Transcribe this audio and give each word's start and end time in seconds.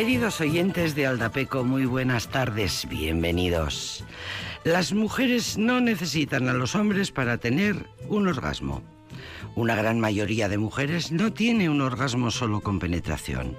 Queridos 0.00 0.40
oyentes 0.40 0.94
de 0.94 1.06
Aldapeco, 1.06 1.62
muy 1.62 1.84
buenas 1.84 2.28
tardes, 2.28 2.88
bienvenidos. 2.88 4.02
Las 4.64 4.94
mujeres 4.94 5.58
no 5.58 5.82
necesitan 5.82 6.48
a 6.48 6.54
los 6.54 6.74
hombres 6.74 7.10
para 7.10 7.36
tener 7.36 7.86
un 8.08 8.26
orgasmo. 8.26 8.82
Una 9.56 9.74
gran 9.74 10.00
mayoría 10.00 10.48
de 10.48 10.56
mujeres 10.56 11.12
no 11.12 11.34
tiene 11.34 11.68
un 11.68 11.82
orgasmo 11.82 12.30
solo 12.30 12.62
con 12.62 12.78
penetración. 12.78 13.58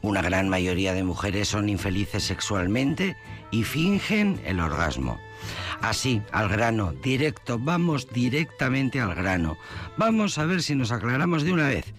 Una 0.00 0.22
gran 0.22 0.48
mayoría 0.48 0.94
de 0.94 1.04
mujeres 1.04 1.48
son 1.48 1.68
infelices 1.68 2.24
sexualmente 2.24 3.14
y 3.50 3.64
fingen 3.64 4.40
el 4.46 4.60
orgasmo. 4.60 5.20
Así, 5.82 6.22
al 6.32 6.48
grano, 6.48 6.94
directo, 7.02 7.58
vamos 7.58 8.10
directamente 8.10 8.98
al 8.98 9.14
grano. 9.14 9.58
Vamos 9.98 10.38
a 10.38 10.46
ver 10.46 10.62
si 10.62 10.74
nos 10.74 10.90
aclaramos 10.90 11.42
de 11.42 11.52
una 11.52 11.68
vez. 11.68 11.92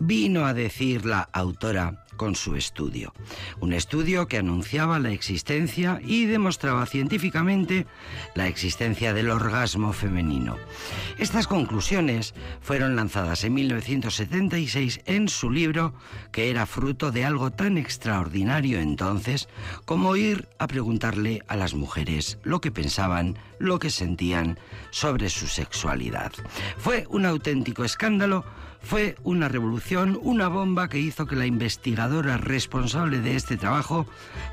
Vino 0.00 0.44
a 0.44 0.54
decir 0.54 1.06
la 1.06 1.20
autora 1.32 2.04
con 2.18 2.34
su 2.34 2.54
estudio. 2.56 3.14
Un 3.60 3.72
estudio 3.72 4.28
que 4.28 4.36
anunciaba 4.36 4.98
la 4.98 5.12
existencia 5.12 6.02
y 6.04 6.26
demostraba 6.26 6.84
científicamente 6.84 7.86
la 8.34 8.48
existencia 8.48 9.14
del 9.14 9.30
orgasmo 9.30 9.94
femenino. 9.94 10.58
Estas 11.16 11.46
conclusiones 11.46 12.34
fueron 12.60 12.94
lanzadas 12.94 13.44
en 13.44 13.54
1976 13.54 15.00
en 15.06 15.28
su 15.28 15.50
libro, 15.50 15.94
que 16.30 16.50
era 16.50 16.66
fruto 16.66 17.10
de 17.10 17.24
algo 17.24 17.50
tan 17.50 17.78
extraordinario 17.78 18.80
entonces 18.80 19.48
como 19.86 20.16
ir 20.16 20.48
a 20.58 20.66
preguntarle 20.66 21.42
a 21.48 21.56
las 21.56 21.72
mujeres 21.72 22.38
lo 22.42 22.60
que 22.60 22.70
pensaban, 22.70 23.38
lo 23.58 23.78
que 23.78 23.88
sentían 23.88 24.58
sobre 24.90 25.30
su 25.30 25.46
sexualidad. 25.46 26.32
Fue 26.76 27.06
un 27.08 27.24
auténtico 27.24 27.84
escándalo 27.84 28.44
fue 28.82 29.16
una 29.22 29.48
revolución, 29.48 30.18
una 30.22 30.48
bomba 30.48 30.88
que 30.88 30.98
hizo 30.98 31.26
que 31.26 31.36
la 31.36 31.46
investigadora 31.46 32.36
responsable 32.36 33.20
de 33.20 33.36
este 33.36 33.56
trabajo 33.56 34.06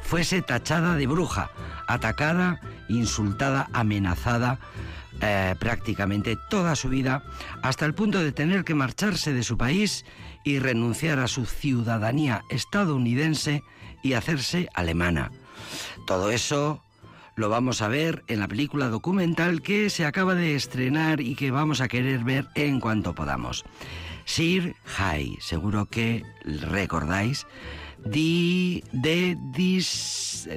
fuese 0.04 0.42
tachada 0.42 0.96
de 0.96 1.08
bruja, 1.08 1.52
atacada, 1.88 2.60
insultada, 2.90 3.70
amenazada 3.74 4.60
eh, 5.22 5.56
prácticamente 5.60 6.38
toda 6.50 6.76
su 6.76 6.90
vida, 6.90 7.24
hasta 7.62 7.86
el 7.86 7.94
punto 7.94 8.20
de 8.20 8.34
tener 8.34 8.66
que 8.66 8.76
marcharse 8.76 9.32
de 9.32 9.44
su 9.44 9.58
país 9.58 10.06
y 10.44 10.60
renunciar 10.60 11.20
a 11.20 11.28
su 11.28 11.46
ciudadanía 11.46 12.44
estadounidense 12.50 13.64
y 14.04 14.14
hacerse 14.14 14.68
alemana. 14.74 15.32
Todo 16.06 16.32
eso 16.32 16.84
lo 17.36 17.50
vamos 17.50 17.82
a 17.82 17.88
ver 17.88 18.24
en 18.28 18.40
la 18.40 18.48
película 18.48 18.90
documental 18.90 19.62
que 19.62 19.90
se 19.90 20.06
acaba 20.06 20.36
de 20.36 20.56
estrenar 20.56 21.22
y 21.22 21.36
que 21.36 21.52
vamos 21.52 21.82
a 21.82 21.88
querer 21.88 22.24
ver 22.24 22.48
en 22.56 22.80
cuanto 22.80 23.16
podamos. 23.16 23.64
Sir 24.26 24.76
High, 24.86 25.38
seguro 25.40 25.86
que 25.86 26.24
recordáis, 26.44 27.46
the, 28.04 28.84
dis, 29.54 30.48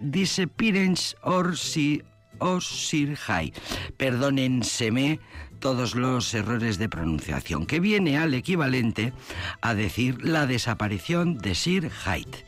disappearance 0.00 1.16
or, 1.22 1.56
si, 1.56 2.02
or 2.38 2.62
Sir 2.62 3.16
High. 3.16 3.52
Perdónenseme 3.96 5.20
todos 5.60 5.94
los 5.94 6.34
errores 6.34 6.78
de 6.78 6.88
pronunciación, 6.88 7.66
que 7.66 7.80
viene 7.80 8.18
al 8.18 8.34
equivalente 8.34 9.12
a 9.60 9.74
decir 9.74 10.22
la 10.22 10.46
desaparición 10.46 11.38
de 11.38 11.54
Sir 11.54 11.90
Hyde. 11.90 12.44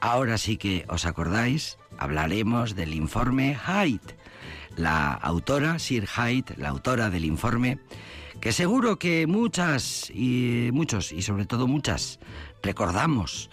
Ahora 0.00 0.38
sí 0.38 0.56
que 0.56 0.86
os 0.88 1.04
acordáis, 1.04 1.76
hablaremos 1.98 2.74
del 2.74 2.94
informe 2.94 3.56
Hyde. 3.56 4.16
La 4.76 5.12
autora, 5.12 5.78
Sir 5.78 6.06
Hyde, 6.06 6.54
la 6.56 6.68
autora 6.68 7.10
del 7.10 7.24
informe, 7.24 7.80
que 8.40 8.52
seguro 8.52 8.98
que 8.98 9.26
muchas 9.26 10.10
y 10.10 10.70
muchos 10.72 11.12
y 11.12 11.22
sobre 11.22 11.46
todo 11.46 11.66
muchas 11.66 12.20
recordamos 12.62 13.50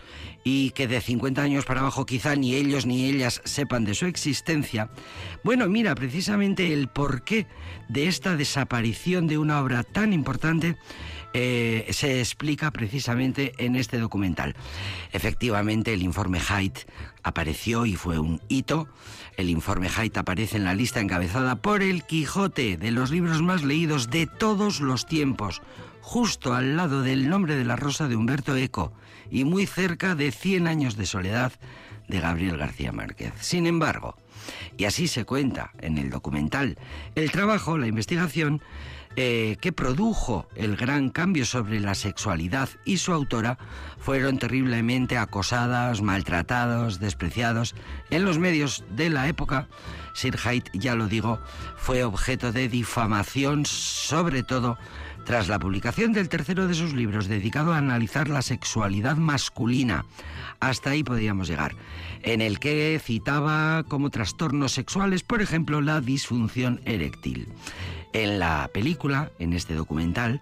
y 0.47 0.69
que 0.69 0.87
de 0.87 1.01
50 1.01 1.41
años 1.41 1.65
para 1.65 1.81
abajo 1.81 2.05
quizá 2.05 2.35
ni 2.35 2.53
ellos 2.53 2.85
ni 2.85 3.05
ellas 3.05 3.41
sepan 3.45 3.83
de 3.83 3.95
su 3.95 4.05
existencia. 4.05 4.91
Bueno, 5.43 5.67
mira, 5.67 5.95
precisamente 5.95 6.71
el 6.71 6.87
porqué 6.87 7.47
de 7.89 8.07
esta 8.07 8.37
desaparición 8.37 9.25
de 9.25 9.39
una 9.39 9.59
obra 9.59 9.83
tan 9.83 10.13
importante 10.13 10.77
eh, 11.33 11.87
se 11.89 12.19
explica 12.19 12.69
precisamente 12.69 13.53
en 13.57 13.75
este 13.75 13.97
documental. 13.97 14.55
Efectivamente, 15.11 15.93
el 15.95 16.03
informe 16.03 16.39
Haidt 16.47 16.87
apareció 17.23 17.87
y 17.87 17.95
fue 17.95 18.19
un 18.19 18.39
hito. 18.47 18.87
El 19.37 19.49
informe 19.49 19.89
Haidt 19.89 20.15
aparece 20.17 20.57
en 20.57 20.63
la 20.63 20.75
lista 20.75 21.01
encabezada 21.01 21.55
por 21.55 21.81
El 21.81 22.03
Quijote, 22.03 22.77
de 22.77 22.91
los 22.91 23.09
libros 23.09 23.41
más 23.41 23.63
leídos 23.63 24.11
de 24.11 24.27
todos 24.27 24.79
los 24.79 25.07
tiempos, 25.07 25.63
justo 26.05 26.53
al 26.53 26.77
lado 26.77 27.01
del 27.01 27.29
nombre 27.29 27.55
de 27.55 27.65
la 27.65 27.75
rosa 27.75 28.07
de 28.07 28.15
Humberto 28.15 28.55
Eco 28.55 28.93
y 29.31 29.43
muy 29.43 29.65
cerca 29.65 30.13
de 30.13 30.31
Cien 30.31 30.67
años 30.67 30.95
de 30.97 31.07
soledad 31.07 31.51
de 32.07 32.19
Gabriel 32.19 32.57
García 32.57 32.91
Márquez. 32.91 33.33
Sin 33.41 33.65
embargo, 33.65 34.15
y 34.77 34.85
así 34.85 35.07
se 35.07 35.25
cuenta 35.25 35.71
en 35.81 35.97
el 35.97 36.11
documental, 36.11 36.77
el 37.15 37.31
trabajo, 37.31 37.79
la 37.79 37.87
investigación, 37.87 38.61
eh, 39.17 39.57
que 39.61 39.71
produjo 39.71 40.47
el 40.55 40.75
gran 40.75 41.09
cambio 41.09 41.43
sobre 41.43 41.79
la 41.79 41.95
sexualidad 41.95 42.69
y 42.85 42.97
su 42.97 43.11
autora 43.11 43.57
fueron 43.97 44.37
terriblemente 44.37 45.17
acosadas, 45.17 46.03
maltratados, 46.03 46.99
despreciados. 46.99 47.73
En 48.11 48.25
los 48.25 48.37
medios 48.37 48.83
de 48.91 49.09
la 49.09 49.27
época, 49.27 49.67
Sir 50.13 50.37
Haidt, 50.43 50.69
ya 50.73 50.93
lo 50.93 51.07
digo, 51.07 51.39
fue 51.77 52.03
objeto 52.03 52.51
de 52.51 52.69
difamación, 52.69 53.65
sobre 53.65 54.43
todo 54.43 54.77
tras 55.25 55.47
la 55.47 55.59
publicación 55.59 56.13
del 56.13 56.29
tercero 56.29 56.67
de 56.67 56.75
sus 56.75 56.93
libros 56.93 57.27
dedicado 57.27 57.73
a 57.73 57.79
analizar 57.79 58.29
la 58.29 58.43
sexualidad 58.43 59.17
masculina. 59.17 60.05
Hasta 60.59 60.91
ahí 60.91 61.03
podíamos 61.03 61.47
llegar, 61.47 61.75
en 62.21 62.41
el 62.41 62.59
que 62.59 62.99
citaba 63.03 63.83
como 63.83 64.11
trastornos 64.11 64.71
sexuales, 64.71 65.23
por 65.23 65.41
ejemplo, 65.41 65.81
la 65.81 65.99
disfunción 65.99 66.79
eréctil. 66.85 67.47
En 68.13 68.39
la 68.39 68.69
película, 68.71 69.31
en 69.39 69.53
este 69.53 69.73
documental, 69.73 70.41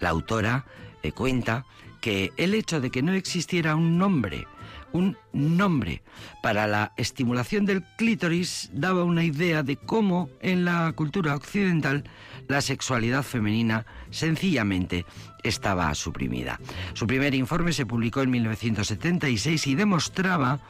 la 0.00 0.08
autora 0.08 0.64
eh, 1.02 1.12
cuenta 1.12 1.66
que 2.00 2.32
el 2.36 2.54
hecho 2.54 2.80
de 2.80 2.90
que 2.90 3.02
no 3.02 3.12
existiera 3.12 3.76
un 3.76 3.98
nombre, 3.98 4.46
un 4.92 5.16
nombre 5.32 6.02
para 6.42 6.66
la 6.66 6.92
estimulación 6.96 7.64
del 7.64 7.84
clítoris 7.96 8.70
daba 8.72 9.04
una 9.04 9.24
idea 9.24 9.62
de 9.62 9.76
cómo 9.76 10.30
en 10.40 10.64
la 10.64 10.92
cultura 10.92 11.34
occidental 11.36 12.04
la 12.52 12.60
sexualidad 12.60 13.22
femenina 13.22 13.86
sencillamente 14.10 15.06
estaba 15.42 15.94
suprimida. 15.94 16.60
Su 16.92 17.06
primer 17.06 17.34
informe 17.34 17.72
se 17.72 17.86
publicó 17.86 18.20
en 18.20 18.30
1976 18.30 19.66
y 19.68 19.74
demostraba, 19.74 20.60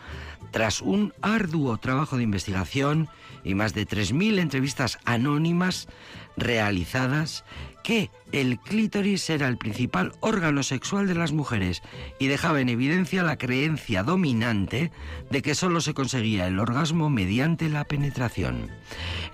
tras 0.52 0.80
un 0.80 1.12
arduo 1.22 1.76
trabajo 1.78 2.16
de 2.16 2.22
investigación 2.22 3.08
y 3.42 3.54
más 3.54 3.74
de 3.74 3.86
3.000 3.86 4.38
entrevistas 4.38 5.00
anónimas, 5.04 5.88
realizadas 6.36 7.44
que 7.82 8.10
el 8.30 8.60
clítoris 8.60 9.28
era 9.28 9.48
el 9.48 9.58
principal 9.58 10.12
órgano 10.20 10.62
sexual 10.62 11.08
de 11.08 11.16
las 11.16 11.32
mujeres 11.32 11.82
y 12.20 12.28
dejaba 12.28 12.60
en 12.60 12.68
evidencia 12.68 13.24
la 13.24 13.38
creencia 13.38 14.04
dominante 14.04 14.92
de 15.30 15.42
que 15.42 15.56
solo 15.56 15.80
se 15.80 15.94
conseguía 15.94 16.46
el 16.46 16.60
orgasmo 16.60 17.10
mediante 17.10 17.68
la 17.68 17.84
penetración. 17.84 18.70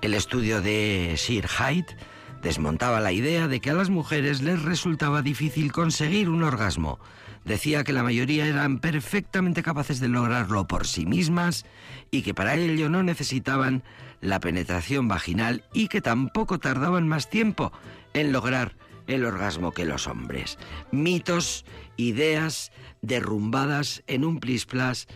El 0.01 0.15
estudio 0.15 0.63
de 0.63 1.15
Sir 1.19 1.47
Hyde 1.47 1.95
desmontaba 2.43 3.01
la 3.01 3.13
idea 3.13 3.49
de 3.49 3.61
que 3.61 3.71
a 3.71 3.75
las 3.75 3.91
mujeres 3.91 4.43
les 4.43 4.63
resultaba 4.63 5.23
difícil 5.23 5.73
conseguir 5.73 6.29
un 6.29 6.43
orgasmo. 6.43 6.99
Decía 7.45 7.85
que 7.85 7.93
la 7.93 8.03
mayoría 8.03 8.47
eran 8.47 8.79
perfectamente 8.79 9.63
capaces 9.63 10.01
de 10.01 10.09
lograrlo 10.09 10.67
por 10.67 10.87
sí 10.87 11.07
mismas 11.07 11.65
y 12.11 12.23
que 12.23 12.35
para 12.35 12.55
ello 12.55 12.89
no 12.89 13.03
necesitaban 13.03 13.83
la 14.21 14.41
penetración 14.41 15.09
vaginal 15.09 15.65
y 15.73 15.89
que 15.89 16.01
tampoco 16.01 16.59
tardaban 16.59 17.09
más 17.09 17.31
tiempo 17.31 17.73
en 18.15 18.33
lograr 18.33 18.75
el 19.07 19.25
orgasmo 19.25 19.73
que 19.73 19.85
los 19.85 20.07
hombres. 20.07 20.59
Mitos, 20.93 21.65
ideas 21.97 22.71
derrumbadas 23.03 24.03
en 24.07 24.25
un 24.25 24.41
plis 24.41 24.67
plas, 24.67 25.07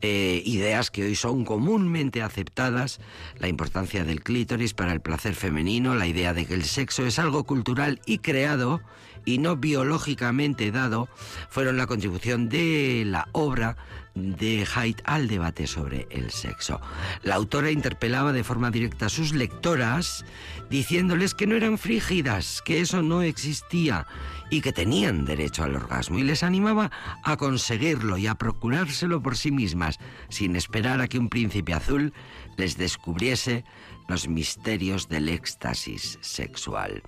eh, 0.00 0.42
ideas 0.44 0.90
que 0.90 1.04
hoy 1.04 1.14
son 1.14 1.44
comúnmente 1.44 2.22
aceptadas, 2.22 3.00
la 3.38 3.48
importancia 3.48 4.04
del 4.04 4.22
clítoris 4.22 4.74
para 4.74 4.92
el 4.92 5.00
placer 5.00 5.34
femenino, 5.34 5.94
la 5.94 6.06
idea 6.06 6.32
de 6.32 6.46
que 6.46 6.54
el 6.54 6.64
sexo 6.64 7.04
es 7.04 7.18
algo 7.18 7.44
cultural 7.44 8.00
y 8.06 8.18
creado 8.18 8.80
y 9.24 9.38
no 9.38 9.56
biológicamente 9.56 10.70
dado, 10.70 11.08
fueron 11.50 11.76
la 11.76 11.86
contribución 11.86 12.48
de 12.48 13.04
la 13.06 13.28
obra 13.32 13.76
de 14.14 14.66
Haidt 14.74 15.00
al 15.04 15.28
debate 15.28 15.66
sobre 15.66 16.06
el 16.10 16.30
sexo. 16.30 16.80
La 17.22 17.36
autora 17.36 17.70
interpelaba 17.70 18.32
de 18.32 18.44
forma 18.44 18.70
directa 18.70 19.06
a 19.06 19.10
sus 19.10 19.34
lectoras 19.34 20.24
diciéndoles 20.68 21.34
que 21.34 21.46
no 21.46 21.56
eran 21.56 21.78
frígidas, 21.78 22.62
que 22.64 22.80
eso 22.80 23.02
no 23.02 23.22
existía 23.22 24.06
y 24.50 24.60
que 24.60 24.72
tenían 24.72 25.24
derecho 25.24 25.62
al 25.62 25.76
orgasmo 25.76 26.18
y 26.18 26.24
les 26.24 26.42
animaba 26.42 26.90
a 27.22 27.36
conseguirlo 27.36 28.18
y 28.18 28.26
a 28.26 28.34
procurárselo 28.34 29.22
por 29.22 29.36
sí 29.36 29.52
mismas, 29.52 29.98
sin 30.28 30.56
esperar 30.56 31.00
a 31.00 31.08
que 31.08 31.18
un 31.18 31.28
príncipe 31.28 31.72
azul 31.72 32.12
les 32.56 32.76
descubriese 32.76 33.64
Los 34.08 34.26
misterios 34.26 35.08
del 35.08 35.28
éxtasis 35.28 36.18
sexual. 36.20 37.02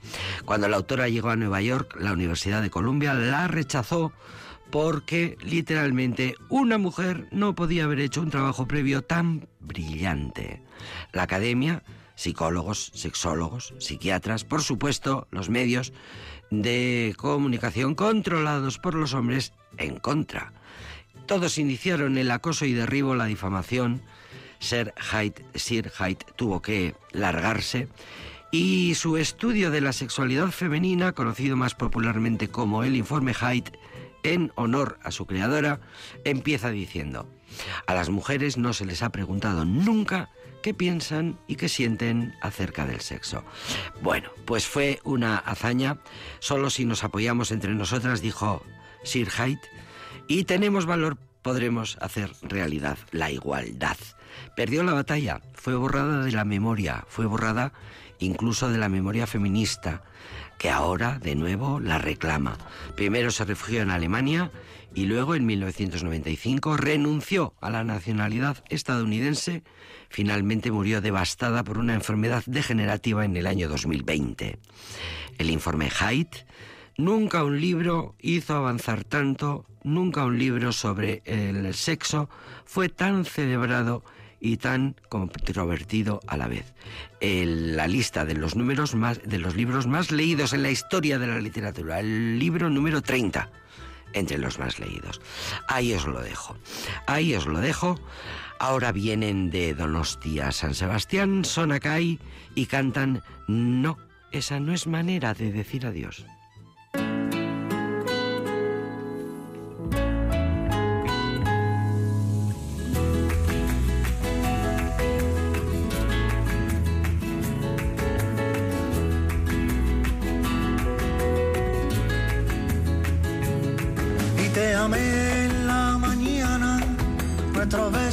Cuando 0.44 0.69
la 0.69 0.77
autora 0.77 1.09
llegó 1.09 1.31
a 1.31 1.37
Nueva 1.37 1.61
York, 1.61 1.97
la 1.99 2.12
Universidad 2.12 2.62
de 2.62 2.71
Columbia 2.71 3.12
la 3.15 3.49
rechazó 3.49 4.12
porque 4.71 5.37
literalmente 5.43 6.37
una 6.49 6.79
mujer 6.79 7.27
no 7.33 7.56
podía 7.56 7.85
haber 7.85 7.99
hecho 7.99 8.23
un 8.23 8.31
trabajo 8.31 8.69
previo 8.69 9.03
tan 9.03 9.49
brillante. 9.59 10.62
La 11.12 11.25
academia, 11.25 11.83
psicólogos, 12.15 12.93
sexólogos, 12.95 13.75
psiquiatras, 13.79 14.45
por 14.45 14.62
supuesto, 14.62 15.27
los 15.31 15.50
medios 15.50 15.93
de 16.52 17.14
comunicación 17.16 17.94
controlados 17.94 18.78
por 18.78 18.94
los 18.94 19.14
hombres 19.14 19.54
en 19.78 19.96
contra. 19.96 20.52
Todos 21.26 21.56
iniciaron 21.56 22.19
el 22.19 22.31
acoso 22.31 22.66
y 22.66 22.75
derribo, 22.75 23.14
la 23.14 23.25
difamación. 23.25 24.02
Sir 24.58 24.93
Hyde, 24.96 25.44
Sir 25.54 25.90
Hyde 25.90 26.26
tuvo 26.37 26.60
que 26.60 26.94
largarse 27.10 27.88
y 28.50 28.94
su 28.96 29.16
estudio 29.16 29.70
de 29.70 29.81
la 29.81 29.94
sexualidad 29.94 30.49
femenina, 30.49 31.12
conocido 31.12 31.56
más 31.56 31.75
popularmente 31.75 32.49
como 32.49 32.84
el 32.84 32.96
informe 32.96 33.32
Hyde, 33.32 33.72
en 34.22 34.52
honor 34.54 34.99
a 35.02 35.10
su 35.10 35.26
creadora, 35.26 35.81
empieza 36.25 36.70
diciendo, 36.70 37.26
a 37.87 37.94
las 37.94 38.10
mujeres 38.10 38.58
no 38.58 38.75
se 38.75 38.84
les 38.84 39.02
ha 39.02 39.10
preguntado 39.10 39.64
nunca 39.64 40.28
qué 40.62 40.73
piensan 40.73 41.38
y 41.47 41.56
qué 41.56 41.69
sienten 41.69 42.35
acerca 42.41 42.87
del 42.87 43.00
sexo. 43.00 43.44
Bueno, 44.00 44.31
pues 44.47 44.67
fue 44.67 45.00
una 45.05 45.37
hazaña, 45.37 45.99
solo 46.38 46.70
si 46.70 46.85
nos 46.85 47.05
apoyamos 47.05 47.50
entre 47.50 47.75
nosotras, 47.75 48.23
dijo 48.23 48.64
Sir 49.05 49.29
Hyde, 49.31 49.61
y 50.29 50.44
tenemos 50.44 50.87
valor 50.87 51.19
podremos 51.43 51.99
hacer 52.00 52.32
realidad 52.43 52.97
la 53.11 53.31
igualdad. 53.31 53.97
Perdió 54.56 54.82
la 54.82 54.94
batalla, 54.94 55.43
fue 55.55 55.75
borrada 55.75 56.25
de 56.25 56.32
la 56.32 56.44
memoria, 56.44 57.05
fue 57.09 57.26
borrada 57.26 57.73
incluso 58.19 58.70
de 58.70 58.79
la 58.79 58.88
memoria 58.88 59.26
feminista, 59.26 60.03
que 60.59 60.70
ahora 60.70 61.19
de 61.19 61.35
nuevo 61.35 61.81
la 61.81 61.99
reclama. 61.99 62.56
Primero 62.94 63.32
se 63.32 63.44
refugió 63.44 63.82
en 63.82 63.91
Alemania 63.91 64.53
y 64.94 65.06
luego 65.06 65.35
en 65.35 65.47
1995 65.47 66.77
renunció 66.77 67.55
a 67.61 67.71
la 67.71 67.85
nacionalidad 67.85 68.62
estadounidense. 68.69 69.62
Finalmente 70.11 70.71
murió 70.71 71.00
devastada 71.00 71.65
por 71.65 71.79
una 71.79 71.94
enfermedad 71.94 72.43
degenerativa 72.47 73.25
en 73.25 73.37
el 73.37 73.47
año 73.47 73.69
2020. 73.69 74.59
El 75.39 75.50
informe 75.50 75.91
Haidt, 75.99 76.47
nunca 76.97 77.44
un 77.44 77.61
libro 77.61 78.15
hizo 78.21 78.55
avanzar 78.55 79.05
tanto, 79.05 79.65
nunca 79.83 80.25
un 80.25 80.39
libro 80.39 80.73
sobre 80.73 81.23
el 81.25 81.73
sexo 81.75 82.29
fue 82.65 82.88
tan 82.88 83.25
celebrado 83.25 84.05
y 84.41 84.56
tan 84.56 84.97
controvertido 85.09 86.21
a 86.27 86.37
la 86.37 86.49
vez. 86.49 86.75
la 87.21 87.87
lista 87.87 88.25
de 88.25 88.35
los 88.35 88.56
números 88.56 88.95
más 88.97 89.23
de 89.23 89.38
los 89.38 89.55
libros 89.55 89.87
más 89.87 90.11
leídos 90.11 90.53
en 90.53 90.65
la 90.65 90.71
historia 90.71 91.19
de 91.19 91.29
la 91.29 91.41
literatura, 91.41 92.00
el 92.00 92.38
libro 92.41 92.69
número 92.69 93.00
30 93.00 93.62
entre 94.14 94.38
los 94.38 94.59
más 94.59 94.79
leídos. 94.79 95.20
Ahí 95.69 95.93
os 95.94 96.06
lo 96.06 96.20
dejo. 96.20 96.56
Ahí 97.06 97.35
os 97.35 97.47
lo 97.47 97.61
dejo. 97.61 97.99
Ahora 98.59 98.93
vienen 98.93 99.50
de 99.50 99.75
Donostia 99.75 100.53
San 100.53 100.75
Sebastián, 100.75 101.44
son 101.44 101.73
acá 101.73 101.99
y 102.00 102.19
cantan 102.69 103.23
No, 103.49 103.99
esa 104.31 104.61
no 104.61 104.73
es 104.73 104.87
manera 104.87 105.35
de 105.35 105.53
decir 105.53 105.87
adiós. 105.87 106.25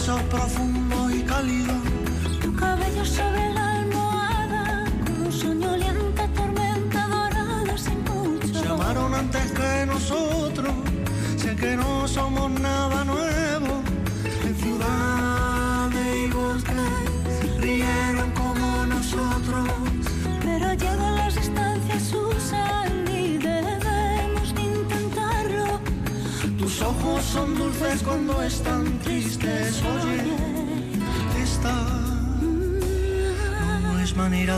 beso 0.10 0.30
profundo 0.30 1.10
y 1.12 1.22
cálido. 1.24 1.74
Tu 2.42 2.56
cabello 2.56 3.06
sobre 3.06 3.54
la 3.54 3.80
almohada, 3.80 4.86
como 5.06 5.26
un 5.26 5.32
sueño 5.32 5.76
liente, 5.78 6.28
tormenta 6.36 7.08
dorada 7.08 7.78
sin 7.78 8.04
mucho. 8.04 8.64
Llamaron 8.64 9.14
antes 9.14 9.52
que 9.52 9.86
nosotros, 9.86 10.74
sé 11.38 11.56
que 11.56 11.76
no 11.76 12.08
somos 12.08 12.52
nada 12.60 13.04
nuevo 13.04 13.19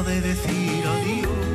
de 0.04 0.22
decir 0.22 0.84
adiós. 0.88 1.51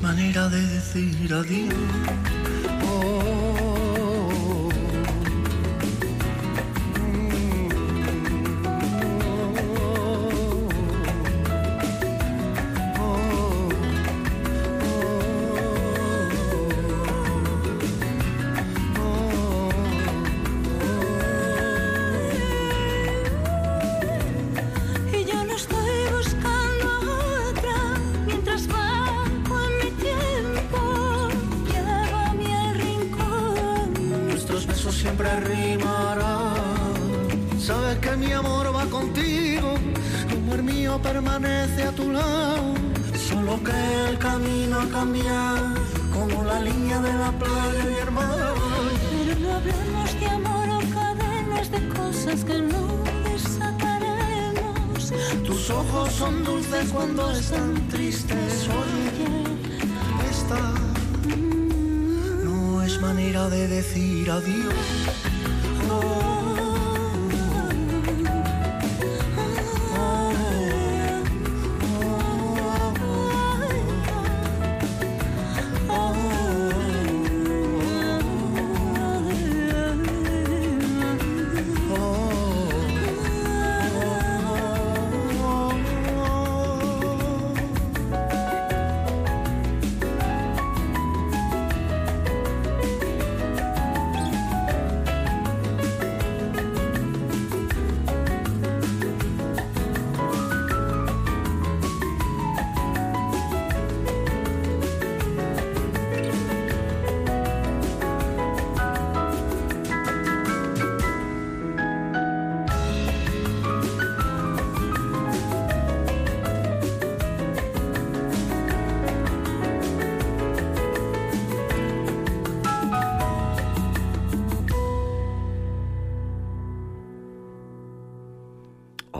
manera 0.00 0.48
de 0.48 0.60
decir 0.60 1.32
adiós. 1.32 3.37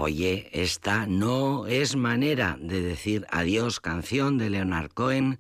Oye, 0.09 0.49
esta 0.55 1.05
no 1.07 1.67
es 1.67 1.95
manera 1.95 2.57
de 2.59 2.81
decir 2.81 3.27
adiós, 3.31 3.79
canción 3.79 4.39
de 4.39 4.49
Leonard 4.49 4.91
Cohen 4.91 5.39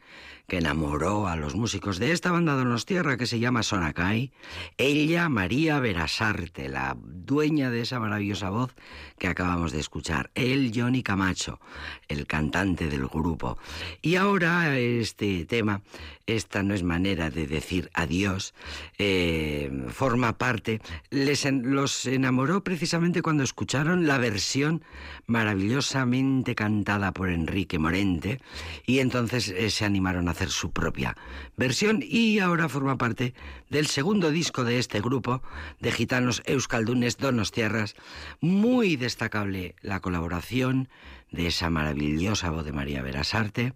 que 0.48 0.56
enamoró 0.56 1.28
a 1.28 1.36
los 1.36 1.54
músicos 1.54 1.98
de 1.98 2.10
esta 2.10 2.32
banda 2.32 2.54
Donostierra 2.54 3.18
que 3.18 3.26
se 3.26 3.38
llama 3.38 3.62
Sonakai, 3.62 4.32
ella, 4.78 5.28
María 5.28 5.78
Berasarte, 5.78 6.70
la 6.70 6.96
dueña 6.98 7.70
de 7.70 7.82
esa 7.82 8.00
maravillosa 8.00 8.48
voz 8.48 8.74
que 9.18 9.28
acabamos 9.28 9.72
de 9.72 9.80
escuchar, 9.80 10.30
él, 10.34 10.72
Johnny 10.74 11.02
Camacho, 11.02 11.60
el 12.08 12.26
cantante 12.26 12.88
del 12.88 13.06
grupo. 13.06 13.58
Y 14.00 14.16
ahora 14.16 14.78
este 14.78 15.44
tema, 15.44 15.82
esta 16.26 16.62
no 16.62 16.72
es 16.72 16.82
manera 16.82 17.28
de 17.28 17.46
decir 17.46 17.90
adiós, 17.92 18.54
eh, 18.96 19.70
forma 19.90 20.38
parte, 20.38 20.80
les 21.10 21.44
los 21.52 22.06
enamoró 22.06 22.64
precisamente 22.64 23.20
cuando 23.20 23.44
escucharon 23.44 24.06
la 24.06 24.16
versión 24.16 24.82
maravillosamente 25.26 26.54
cantada 26.54 27.12
por 27.12 27.28
Enrique 27.28 27.78
Morente 27.78 28.40
y 28.86 29.00
entonces 29.00 29.50
eh, 29.50 29.68
se 29.68 29.84
animaron 29.84 30.28
a 30.28 30.37
hacer 30.38 30.50
su 30.50 30.70
propia 30.70 31.16
versión 31.56 31.98
y 32.00 32.38
ahora 32.38 32.68
forma 32.68 32.96
parte 32.96 33.34
del 33.70 33.88
segundo 33.88 34.30
disco 34.30 34.62
de 34.62 34.78
este 34.78 35.00
grupo 35.00 35.42
de 35.80 35.90
gitanos 35.90 36.42
euskaldunes 36.46 37.16
Tierras. 37.50 37.96
Muy 38.40 38.94
destacable 38.94 39.74
la 39.82 39.98
colaboración 39.98 40.88
de 41.30 41.46
esa 41.46 41.70
maravillosa 41.70 42.50
voz 42.50 42.64
de 42.64 42.72
María 42.72 43.02
Verasarte 43.02 43.74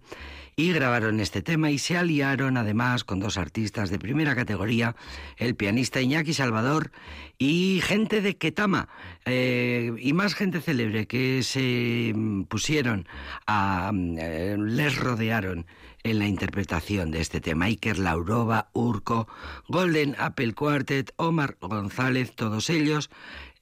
y 0.55 0.71
grabaron 0.71 1.19
este 1.19 1.41
tema 1.41 1.71
y 1.71 1.79
se 1.79 1.97
aliaron 1.97 2.57
además 2.57 3.03
con 3.03 3.19
dos 3.19 3.37
artistas 3.37 3.89
de 3.89 3.99
primera 3.99 4.35
categoría, 4.35 4.95
el 5.37 5.55
pianista 5.55 6.01
Iñaki 6.01 6.33
Salvador 6.33 6.91
y 7.39 7.81
gente 7.83 8.21
de 8.21 8.37
Ketama, 8.37 8.87
eh, 9.25 9.91
y 9.99 10.13
más 10.13 10.35
gente 10.35 10.61
célebre 10.61 11.07
que 11.07 11.41
se 11.43 12.13
pusieron 12.47 13.07
a... 13.47 13.91
Eh, 13.93 14.57
les 14.59 14.95
rodearon 14.95 15.65
en 16.03 16.19
la 16.19 16.27
interpretación 16.27 17.11
de 17.11 17.21
este 17.21 17.41
tema. 17.41 17.65
Iker 17.65 17.97
Laurova, 17.97 18.69
Urco, 18.73 19.27
Golden 19.67 20.15
Apple 20.19 20.53
Quartet, 20.53 21.13
Omar 21.15 21.57
González, 21.61 22.35
todos 22.35 22.69
ellos 22.69 23.09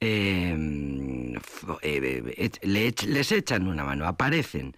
eh, 0.04 0.56
les 2.62 3.32
echan 3.32 3.68
una 3.68 3.84
mano, 3.84 4.06
aparecen 4.06 4.74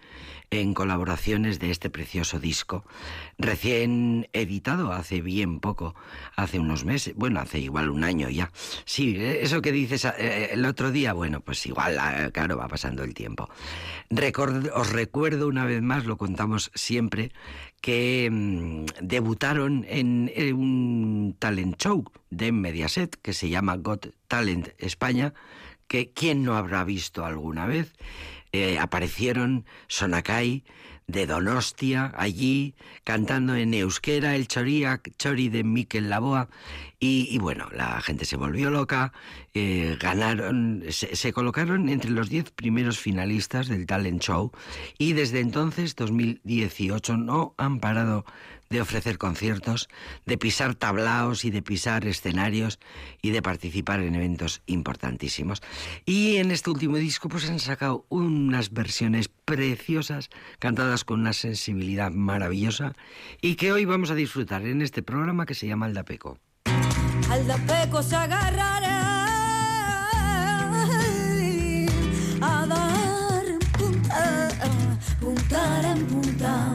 en 0.51 0.75
colaboraciones 0.75 1.59
de 1.59 1.71
este 1.71 1.89
precioso 1.89 2.39
disco, 2.39 2.85
recién 3.39 4.29
editado 4.33 4.91
hace 4.93 5.21
bien 5.21 5.59
poco, 5.59 5.95
hace 6.35 6.59
unos 6.59 6.85
meses, 6.85 7.15
bueno, 7.15 7.39
hace 7.39 7.57
igual 7.59 7.89
un 7.89 8.03
año 8.03 8.29
ya. 8.29 8.51
Sí, 8.85 9.17
eso 9.17 9.63
que 9.63 9.71
dices 9.71 10.05
eh, 10.05 10.49
el 10.51 10.63
otro 10.65 10.91
día, 10.91 11.13
bueno, 11.13 11.41
pues 11.41 11.65
igual, 11.65 11.97
ah, 11.99 12.29
claro, 12.31 12.57
va 12.57 12.67
pasando 12.67 13.03
el 13.03 13.15
tiempo. 13.15 13.49
os 14.73 14.89
recuerdo 14.91 15.47
una 15.47 15.65
vez 15.65 15.81
más, 15.81 16.05
lo 16.05 16.17
contamos 16.17 16.71
siempre, 16.75 17.31
que 17.85 18.29
mm, 18.31 18.85
debutaron 19.03 19.85
en, 19.87 20.31
un 20.55 21.35
talent 21.37 21.77
show 21.77 22.03
de 22.31 22.51
Mediaset 22.51 23.15
que 23.21 23.31
se 23.31 23.47
llama 23.47 23.77
Got 23.77 24.07
Talent 24.27 24.69
España, 24.79 25.35
que 25.87 26.11
quién 26.11 26.43
no 26.43 26.57
habrá 26.57 26.83
visto 26.83 27.25
alguna 27.25 27.67
vez. 27.67 27.93
Eh, 28.53 28.79
aparecieron 28.79 29.65
Sonakai 29.87 30.63
de 31.07 31.27
Donostia 31.27 32.11
allí 32.15 32.75
cantando 33.03 33.55
en 33.55 33.73
euskera 33.73 34.35
el 34.35 34.47
Choriak, 34.47 35.15
Chori 35.17 35.49
de 35.49 35.63
Miquel 35.63 36.09
Laboa. 36.09 36.49
Y, 36.97 37.37
bueno, 37.37 37.67
la 37.71 38.01
gente 38.01 38.25
se 38.25 38.35
volvió 38.35 38.71
loca, 38.71 39.13
eh, 39.53 39.95
ganaron, 39.99 40.83
se, 40.89 41.33
colocaron 41.33 41.87
entre 41.89 42.09
los 42.09 42.29
diez 42.29 42.49
primeros 42.49 42.97
finalistas 42.97 43.67
del 43.67 43.85
talent 43.85 44.23
show 44.23 44.51
y 44.97 45.13
desde 45.13 45.39
entonces, 45.39 45.95
2018, 45.95 47.17
no 47.17 47.53
han 47.57 47.79
parado 47.79 48.25
de 48.69 48.81
ofrecer 48.81 49.17
conciertos, 49.17 49.89
de 50.25 50.37
pisar 50.37 50.75
tablaos 50.75 51.45
y 51.45 51.51
de 51.51 51.61
pisar 51.61 52.05
escenarios 52.05 52.79
y 53.21 53.31
de 53.31 53.41
participar 53.41 54.01
en 54.01 54.15
eventos 54.15 54.61
importantísimos. 54.65 55.61
Y 56.05 56.37
en 56.37 56.51
este 56.51 56.69
último 56.69 56.97
disco 56.97 57.29
pues 57.29 57.49
han 57.49 57.59
sacado 57.59 58.05
unas 58.09 58.73
versiones 58.73 59.29
preciosas, 59.29 60.29
cantadas 60.59 61.03
con 61.03 61.21
una 61.21 61.33
sensibilidad 61.33 62.11
maravillosa 62.11 62.93
y 63.41 63.55
que 63.55 63.71
hoy 63.71 63.85
vamos 63.85 64.11
a 64.11 64.15
disfrutar 64.15 64.65
en 64.65 64.81
este 64.81 65.03
programa 65.03 65.45
que 65.45 65.53
se 65.53 65.67
llama 65.67 65.85
Aldapeco. 65.85 66.39
Aldapeco 67.29 68.03
se 68.03 68.15
agarrará 68.15 69.25
a 72.41 72.65
dar 72.67 73.45
punta, 73.77 74.49
punta 75.19 75.91
en 75.91 76.05
punta, 76.05 76.74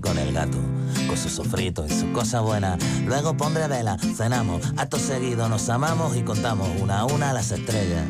con 0.00 0.18
el 0.18 0.32
gato, 0.32 0.58
con 1.06 1.16
su 1.16 1.28
sofrito 1.28 1.84
y 1.86 1.90
su 1.90 2.12
cosa 2.12 2.40
buena. 2.40 2.78
Luego 3.04 3.36
pondré 3.36 3.68
vela, 3.68 3.98
cenamos, 3.98 4.62
acto 4.76 4.98
seguido 4.98 5.48
nos 5.48 5.68
amamos 5.68 6.16
y 6.16 6.22
contamos 6.22 6.68
una 6.80 7.00
a 7.00 7.04
una 7.06 7.32
las 7.32 7.50
estrellas. 7.52 8.04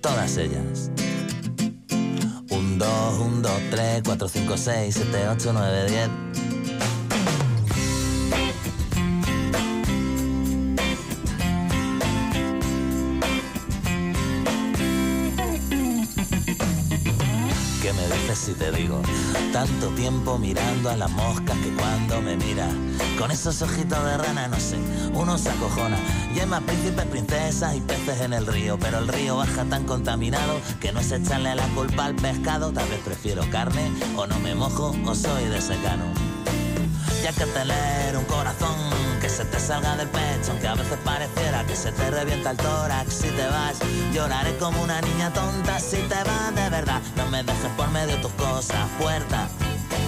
Todas 0.00 0.36
ellas. 0.36 0.90
1, 2.50 2.76
2, 2.76 3.18
1, 3.18 3.40
2, 3.40 3.52
3, 3.70 4.02
4, 4.04 4.28
5, 4.28 4.56
6, 4.56 4.94
7, 4.94 5.28
8, 5.28 5.52
9, 5.52 5.90
10. 5.90 6.23
Tiempo 19.94 20.38
mirando 20.38 20.90
a 20.90 20.96
las 20.96 21.10
moscas 21.10 21.56
que 21.58 21.72
cuando 21.74 22.20
me 22.20 22.36
mira, 22.36 22.68
con 23.18 23.30
esos 23.30 23.62
ojitos 23.62 24.04
de 24.04 24.16
rana, 24.16 24.48
no 24.48 24.58
sé, 24.58 24.76
uno 25.12 25.38
se 25.38 25.50
acojona. 25.50 25.96
Y 26.34 26.40
príncipes, 26.62 27.06
princesas 27.06 27.74
y 27.74 27.80
peces 27.80 28.20
en 28.20 28.32
el 28.32 28.46
río, 28.46 28.78
pero 28.78 28.98
el 28.98 29.08
río 29.08 29.36
baja 29.36 29.64
tan 29.64 29.84
contaminado 29.84 30.60
que 30.80 30.92
no 30.92 31.00
es 31.00 31.10
echarle 31.12 31.54
la 31.54 31.66
culpa 31.68 32.06
al 32.06 32.14
pescado, 32.14 32.72
tal 32.72 32.88
vez 32.88 33.00
prefiero 33.04 33.48
carne, 33.50 33.90
o 34.16 34.26
no 34.26 34.38
me 34.40 34.54
mojo, 34.54 34.94
o 35.04 35.14
soy 35.14 35.44
de 35.46 35.60
secano. 35.60 36.04
Ya 37.22 37.32
que 37.32 37.46
tener 37.46 38.16
un 38.16 38.24
corazón 38.24 38.76
que 39.20 39.28
se 39.28 39.44
te 39.46 39.58
salga 39.58 39.96
del 39.96 40.08
pecho, 40.08 40.50
aunque 40.50 40.68
a 40.68 40.74
veces 40.74 40.98
pareciera 41.04 41.64
que 41.64 41.76
se 41.76 41.92
te 41.92 42.10
revienta 42.10 42.50
el 42.50 42.56
tórax. 42.58 43.12
Si 43.14 43.28
te 43.28 43.46
vas, 43.46 43.78
lloraré 44.12 44.56
como 44.58 44.82
una 44.82 45.00
niña 45.00 45.32
tonta. 45.32 45.80
Si 45.80 45.96
te 45.96 46.22
vas 46.22 46.54
de 46.54 46.68
verdad, 46.68 47.00
no 47.16 47.26
me 47.30 47.42
dejes 47.42 47.70
por 47.76 47.90
medio 47.90 48.20
tus 48.20 48.32
cosas, 48.32 48.86
puertas 49.00 49.50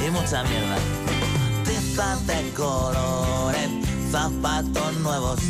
y 0.06 0.10
mucha 0.10 0.42
mierda. 0.44 0.76
Tizas 1.64 2.26
de 2.26 2.50
colores, 2.54 3.68
zapatos 4.10 4.96
nuevos, 4.98 5.40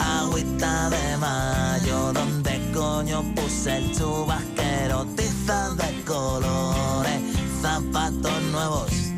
agüita 0.00 0.90
de 0.90 1.16
mayo, 1.18 2.12
donde 2.12 2.70
coño 2.72 3.22
puse 3.34 3.76
el 3.76 3.96
chubasquero. 3.96 5.06
Tizas 5.16 5.76
de 5.76 6.04
colores, 6.04 7.20
zapatos 7.62 8.42
nuevos 8.52 9.08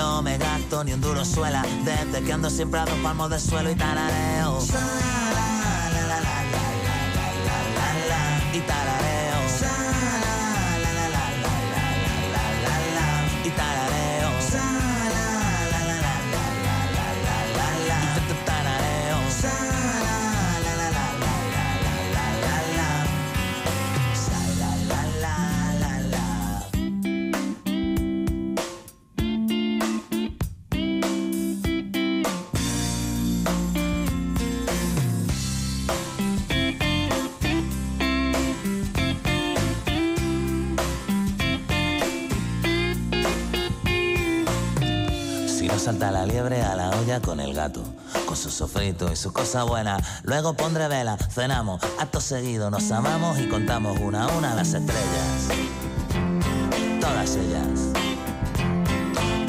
no 0.00 0.22
me 0.22 0.38
gasto 0.38 0.82
ni 0.82 0.94
un 0.94 1.00
duro 1.02 1.24
suela, 1.26 1.62
desde 1.84 2.24
que 2.24 2.32
ando 2.32 2.48
siempre 2.48 2.80
a 2.80 2.86
dos 2.86 2.98
palmos 3.02 3.28
de 3.28 3.38
suelo. 3.38 3.70
Y 3.70 3.74
tarareo. 3.74 4.60
Liebre 46.50 46.62
a 46.62 46.74
la 46.74 46.90
olla 46.98 47.20
con 47.20 47.40
el 47.40 47.54
gato, 47.54 47.82
con 48.26 48.36
su 48.36 48.50
sofrito 48.50 49.10
y 49.12 49.16
su 49.16 49.32
cosa 49.32 49.62
buena. 49.62 49.98
Luego 50.24 50.54
pondré 50.54 50.88
vela, 50.88 51.16
cenamos, 51.16 51.80
acto 51.98 52.20
seguido 52.20 52.70
nos 52.70 52.90
amamos 52.90 53.38
y 53.38 53.48
contamos 53.48 53.98
una 54.00 54.24
a 54.24 54.28
una 54.36 54.54
las 54.54 54.74
estrellas. 54.74 55.48
Todas 57.00 57.36
ellas. 57.36 57.80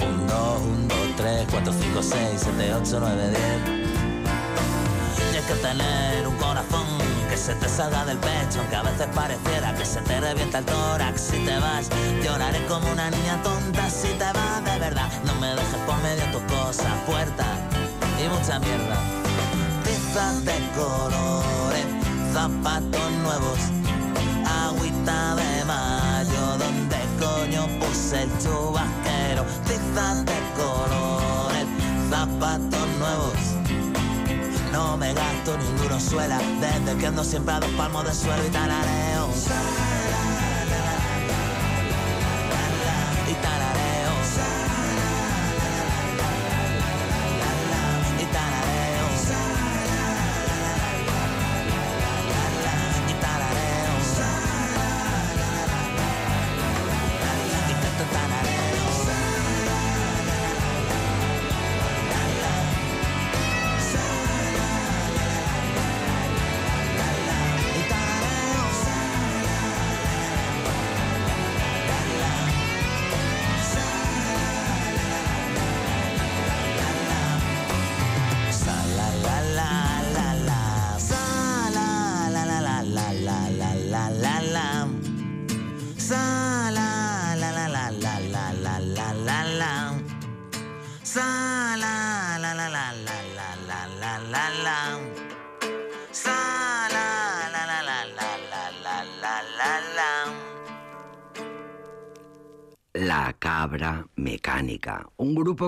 Un, 0.08 0.28
dos, 0.28 0.62
un, 0.62 0.88
dos, 0.88 0.98
tres, 1.18 1.48
cuatro, 1.50 1.74
cinco, 1.74 2.04
seis, 2.04 2.42
siete, 2.44 2.74
ocho, 2.74 3.00
nueve, 3.00 3.30
diez. 3.30 3.82
Y 5.34 5.38
hay 5.38 5.44
que 5.44 5.56
tener 5.56 6.28
un 6.28 6.36
corazón 6.38 6.86
que 7.30 7.38
se 7.38 7.56
te 7.56 7.68
salga 7.68 8.06
del 8.06 8.18
pecho, 8.18 8.60
aunque 8.60 8.76
a 8.76 8.84
veces 8.84 9.08
pareciera 9.16 9.74
que 9.74 9.86
se 9.86 10.02
te 10.02 10.20
revienta 10.20 10.60
el 10.60 10.66
tórax. 10.66 11.22
Si 11.22 11.46
te 11.46 11.58
vas, 11.58 11.90
lloraré 12.24 12.66
como 12.68 12.92
una 12.92 13.10
niña 13.10 13.42
tonta. 13.42 13.90
Si 13.90 14.10
te 14.10 14.26
vas 14.34 14.64
de 14.66 14.80
verdad, 14.80 15.10
no 15.26 15.36
me 15.36 15.48
dejes 15.48 15.80
por 15.86 15.98
medio 16.04 16.26
tus 16.32 16.42
cosas, 16.44 16.61
puertas 17.06 17.58
y 18.18 18.30
mucha 18.30 18.60
mierda. 18.60 18.98
Tizas 19.84 20.46
de 20.46 20.54
colores, 20.76 21.86
zapatos 22.34 23.12
nuevos, 23.24 23.60
agüita 24.46 25.36
de 25.36 25.66
mayo, 25.66 26.58
donde 26.58 26.98
coño 27.20 27.68
puse 27.80 28.24
el 28.24 28.30
chubasquero. 28.40 29.44
Tizas 29.66 30.26
de 30.26 30.40
colores, 30.56 31.66
zapatos 32.10 32.88
nuevos. 33.00 33.34
No 34.72 34.96
me 34.96 35.14
gasto 35.14 35.58
ninguno 35.58 36.00
suela 36.00 36.40
Desde 36.62 36.98
que 36.98 37.08
ando 37.08 37.26
siempre 37.26 37.54
a 37.54 37.60
dos 37.60 37.70
palmos 37.72 38.06
de 38.06 38.14
suelo 38.14 38.46
y 38.48 38.50
talareo 38.50 39.28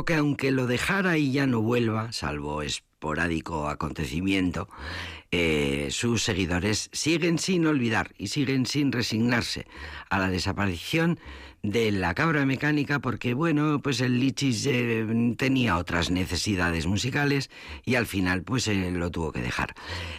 que 0.01 0.15
aunque 0.15 0.51
lo 0.51 0.65
dejara 0.65 1.17
y 1.19 1.32
ya 1.32 1.45
no 1.45 1.62
vuelva, 1.62 2.12
salvo 2.12 2.63
esporádico 2.63 3.69
acontecimiento, 3.69 4.67
eh, 5.29 5.89
sus 5.91 6.23
seguidores 6.23 6.89
siguen 6.91 7.38
sin 7.38 7.67
olvidar 7.67 8.12
y 8.17 8.27
siguen 8.27 8.65
sin 8.65 8.91
resignarse 8.91 9.67
a 10.10 10.17
la 10.17 10.29
desaparición 10.29 11.19
de 11.62 11.91
la 11.91 12.13
cabra 12.13 12.45
mecánica 12.45 12.99
porque, 12.99 13.34
bueno, 13.34 13.82
pues 13.82 14.01
el 14.01 14.19
Lichis 14.19 14.65
eh, 14.65 15.06
tenía 15.38 15.77
otras 15.77 16.10
necesidades 16.10 16.88
musicales 16.88 17.49
y 17.86 17.95
al 17.95 18.06
final 18.06 18.43
pues 18.43 18.67
eh, 18.67 18.91
lo 18.91 19.12
tuvo 19.12 19.32
que 19.32 19.41
dejar. 19.41 19.75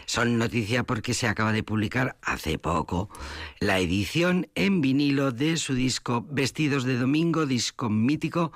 Son 0.07 0.39
noticia 0.39 0.85
porque 0.85 1.15
se 1.15 1.27
acaba 1.27 1.53
de 1.53 1.63
publicar 1.63 2.17
hace 2.23 2.59
poco 2.59 3.11
la 3.59 3.79
edición 3.81 4.49
en 4.55 4.81
vinilo 4.81 5.33
de 5.33 5.57
su 5.57 5.75
disco 5.75 6.25
Vestidos 6.31 6.85
de 6.85 6.97
Domingo, 6.97 7.45
disco 7.45 7.91
mítico 7.91 8.53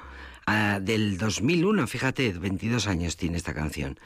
ah, 0.48 0.80
del 0.80 1.18
2001, 1.18 1.86
fíjate, 1.86 2.32
22 2.32 2.86
años 2.86 3.16
tiene 3.16 3.36
esta 3.36 3.54
canción. 3.54 3.98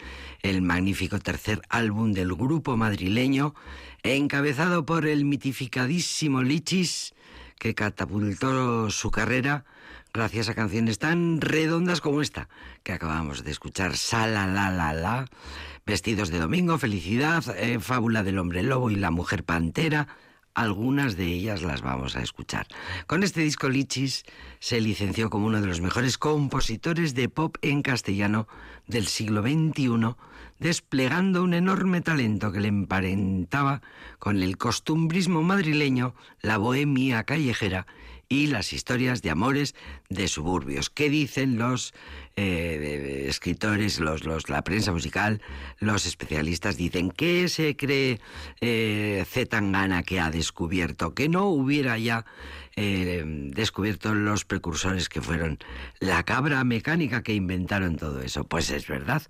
El 0.42 0.62
magnífico 0.62 1.18
tercer 1.18 1.62
álbum 1.68 2.12
del 2.12 2.34
grupo 2.34 2.76
madrileño, 2.76 3.54
encabezado 4.02 4.84
por 4.84 5.06
el 5.06 5.24
mitificadísimo 5.24 6.42
Lichis, 6.42 7.14
que 7.58 7.74
catapultó 7.74 8.90
su 8.90 9.10
carrera 9.10 9.64
gracias 10.12 10.48
a 10.48 10.54
canciones 10.54 10.98
tan 10.98 11.40
redondas 11.40 12.00
como 12.00 12.20
esta 12.20 12.48
que 12.82 12.92
acabamos 12.92 13.44
de 13.44 13.50
escuchar, 13.50 13.96
Sala 13.96 14.46
la 14.46 14.70
la 14.70 14.92
la, 14.92 15.26
Vestidos 15.86 16.30
de 16.30 16.38
Domingo, 16.38 16.78
Felicidad, 16.78 17.44
eh, 17.56 17.78
Fábula 17.80 18.22
del 18.22 18.38
Hombre 18.38 18.62
Lobo 18.62 18.90
y 18.90 18.96
la 18.96 19.10
Mujer 19.10 19.44
Pantera, 19.44 20.08
algunas 20.54 21.16
de 21.16 21.26
ellas 21.26 21.62
las 21.62 21.82
vamos 21.82 22.16
a 22.16 22.22
escuchar. 22.22 22.66
Con 23.06 23.22
este 23.22 23.40
disco 23.40 23.68
Lichis 23.68 24.24
se 24.58 24.80
licenció 24.80 25.30
como 25.30 25.46
uno 25.46 25.60
de 25.60 25.66
los 25.66 25.80
mejores 25.80 26.18
compositores 26.18 27.14
de 27.14 27.28
pop 27.28 27.56
en 27.62 27.82
castellano 27.82 28.48
del 28.86 29.06
siglo 29.06 29.42
XXI, 29.42 30.14
desplegando 30.58 31.42
un 31.42 31.54
enorme 31.54 32.00
talento 32.00 32.52
que 32.52 32.60
le 32.60 32.68
emparentaba 32.68 33.82
con 34.18 34.42
el 34.42 34.58
costumbrismo 34.58 35.42
madrileño, 35.42 36.14
la 36.40 36.58
bohemia 36.58 37.24
callejera 37.24 37.86
y 38.32 38.46
las 38.46 38.72
historias 38.72 39.20
de 39.20 39.28
amores 39.28 39.74
de 40.08 40.26
suburbios. 40.26 40.88
¿Qué 40.88 41.10
dicen 41.10 41.58
los 41.58 41.92
eh, 42.34 43.26
escritores, 43.28 44.00
los, 44.00 44.24
los, 44.24 44.48
la 44.48 44.64
prensa 44.64 44.90
musical, 44.90 45.42
los 45.80 46.06
especialistas? 46.06 46.78
Dicen 46.78 47.10
que 47.10 47.50
se 47.50 47.76
cree 47.76 48.20
eh, 48.62 49.22
Zetangana 49.28 50.02
que 50.02 50.18
ha 50.18 50.30
descubierto, 50.30 51.12
que 51.12 51.28
no 51.28 51.48
hubiera 51.48 51.98
ya 51.98 52.24
eh, 52.74 53.22
descubierto 53.26 54.14
los 54.14 54.46
precursores 54.46 55.10
que 55.10 55.20
fueron 55.20 55.58
la 56.00 56.22
cabra 56.22 56.64
mecánica 56.64 57.22
que 57.22 57.34
inventaron 57.34 57.96
todo 57.96 58.22
eso. 58.22 58.44
Pues 58.44 58.70
es 58.70 58.86
verdad. 58.86 59.20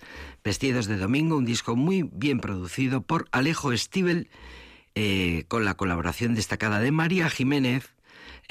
Vestidos 0.44 0.86
de 0.86 0.96
Domingo, 0.96 1.36
un 1.36 1.44
disco 1.44 1.74
muy 1.74 2.08
bien 2.12 2.38
producido 2.38 3.02
por 3.02 3.26
Alejo 3.32 3.76
Stivel, 3.76 4.28
eh, 4.94 5.42
con 5.48 5.64
la 5.64 5.74
colaboración 5.74 6.36
destacada 6.36 6.78
de 6.78 6.92
María 6.92 7.28
Jiménez 7.30 7.91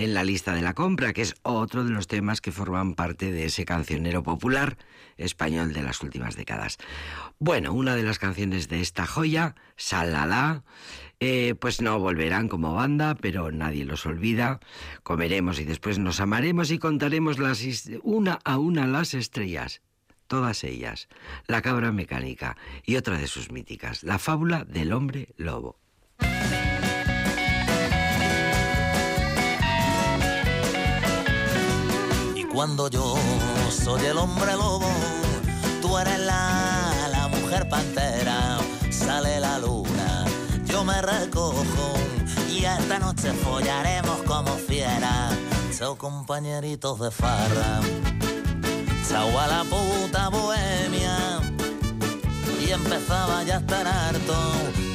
en 0.01 0.13
la 0.13 0.23
lista 0.23 0.53
de 0.55 0.61
la 0.61 0.73
compra, 0.73 1.13
que 1.13 1.21
es 1.21 1.35
otro 1.43 1.83
de 1.83 1.91
los 1.91 2.07
temas 2.07 2.41
que 2.41 2.51
forman 2.51 2.95
parte 2.95 3.31
de 3.31 3.45
ese 3.45 3.65
cancionero 3.65 4.23
popular 4.23 4.77
español 5.17 5.73
de 5.73 5.83
las 5.83 6.01
últimas 6.01 6.35
décadas. 6.35 6.77
Bueno, 7.39 7.73
una 7.73 7.95
de 7.95 8.03
las 8.03 8.17
canciones 8.17 8.67
de 8.67 8.81
esta 8.81 9.05
joya, 9.05 9.55
Salala, 9.75 10.63
eh, 11.19 11.53
pues 11.59 11.81
no 11.81 11.99
volverán 11.99 12.47
como 12.47 12.73
banda, 12.73 13.15
pero 13.15 13.51
nadie 13.51 13.85
los 13.85 14.05
olvida. 14.05 14.59
Comeremos 15.03 15.59
y 15.59 15.65
después 15.65 15.99
nos 15.99 16.19
amaremos 16.19 16.71
y 16.71 16.79
contaremos 16.79 17.37
las 17.37 17.63
una 18.01 18.39
a 18.43 18.57
una 18.57 18.87
las 18.87 19.13
estrellas. 19.13 19.81
Todas 20.25 20.63
ellas. 20.63 21.09
La 21.45 21.61
cabra 21.61 21.91
mecánica 21.91 22.57
y 22.83 22.95
otra 22.95 23.17
de 23.17 23.27
sus 23.27 23.51
míticas, 23.51 24.03
la 24.03 24.17
fábula 24.17 24.63
del 24.65 24.93
hombre 24.93 25.33
lobo. 25.37 25.80
Cuando 32.53 32.89
yo 32.89 33.15
soy 33.69 34.05
el 34.05 34.17
hombre 34.17 34.53
lobo, 34.53 34.89
tú 35.81 35.97
eres 35.97 36.19
la, 36.19 37.07
la 37.09 37.27
mujer 37.27 37.69
pantera, 37.69 38.57
sale 38.89 39.39
la 39.39 39.57
luna, 39.59 40.25
yo 40.65 40.83
me 40.83 41.01
recojo 41.01 41.93
y 42.49 42.65
esta 42.65 42.99
noche 42.99 43.31
follaremos 43.33 44.17
como 44.27 44.51
fiera. 44.55 45.29
Chao 45.77 45.95
compañeritos 45.97 46.99
de 46.99 47.11
farra, 47.11 47.79
chao 49.07 49.39
a 49.39 49.47
la 49.47 49.63
puta 49.63 50.29
bohemia. 50.29 51.39
Y 52.63 52.71
empezaba 52.71 53.43
ya 53.43 53.55
a 53.55 53.59
estar 53.59 53.87
harto 53.87 54.35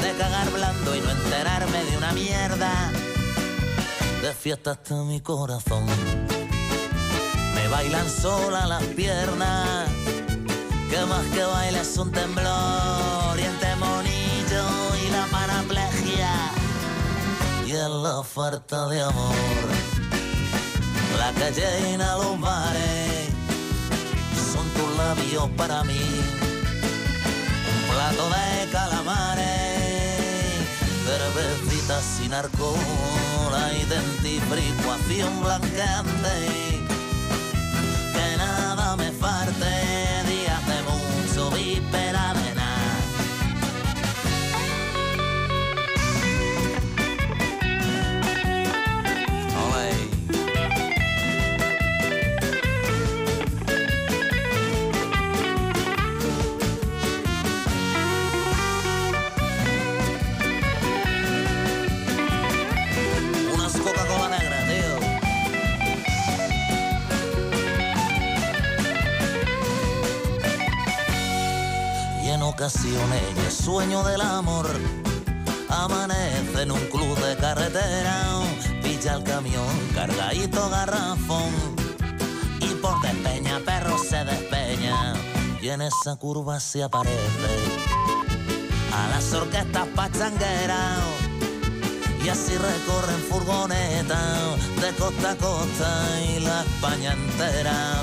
de 0.03 0.13
cagar 0.17 0.51
blando 0.51 0.95
y 0.95 1.01
no 1.01 1.11
enterarme 1.11 1.85
de 1.85 1.97
una 1.97 2.13
mierda. 2.13 2.91
De 4.23 4.33
fiesta 4.33 4.73
hasta 4.73 4.95
mi 5.03 5.21
corazón 5.21 5.87
bailan 7.69 8.09
sola 8.09 8.67
las 8.67 8.83
piernas. 8.85 9.89
Que 10.91 11.05
más 11.07 11.25
que 11.35 11.43
baile 11.43 11.81
es 11.81 11.97
un 11.99 12.13
temblor 12.13 13.39
y 13.39 13.43
el 13.43 13.59
temonillo 13.59 14.65
y 15.05 15.11
la 15.11 15.27
paraplegia 15.31 16.31
y 17.67 17.73
en 17.73 18.03
la 18.03 18.23
falta 18.23 18.89
de 18.89 19.03
amor. 19.03 19.67
La 21.19 21.33
que 21.33 21.51
llena 21.53 22.17
los 22.17 22.41
bares 22.41 23.31
son 24.53 24.69
tus 24.71 24.97
labios 24.97 25.49
para 25.57 25.83
mí. 25.85 26.01
Un 27.73 27.95
plato 27.95 28.29
de 28.31 28.71
calamares, 28.71 30.21
cervecita 31.05 32.01
sin 32.01 32.33
alcohol, 32.33 32.79
identificación 33.83 35.43
blanqueante 35.43 36.76
me 38.95 39.11
farte 39.11 39.65
días 40.29 40.63
de 40.69 40.79
mucho 40.85 41.51
viperame 41.51 42.46
y 72.69 73.53
sueño 73.53 74.03
del 74.03 74.21
amor. 74.21 74.67
Amanece 75.69 76.63
en 76.63 76.73
un 76.73 76.81
club 76.87 77.17
de 77.21 77.37
carretera, 77.37 78.41
pilla 78.83 79.15
el 79.15 79.23
camión 79.23 79.69
cargadito 79.95 80.69
garrafón 80.69 81.53
y 82.61 82.67
por 82.83 83.01
despeña 83.03 83.61
perro 83.65 83.97
se 83.99 84.25
despeña 84.25 85.15
y 85.63 85.69
en 85.69 85.83
esa 85.83 86.17
curva 86.17 86.59
se 86.59 86.83
aparece 86.83 87.55
a 88.93 89.11
las 89.11 89.33
orquestas 89.33 89.87
pachangueras 89.95 90.99
y 92.25 92.29
así 92.29 92.57
recorren 92.57 93.21
furgonetas 93.31 94.81
de 94.81 94.93
costa 94.99 95.31
a 95.31 95.37
costa 95.37 96.21
y 96.35 96.41
la 96.41 96.63
España 96.63 97.13
entera 97.13 98.03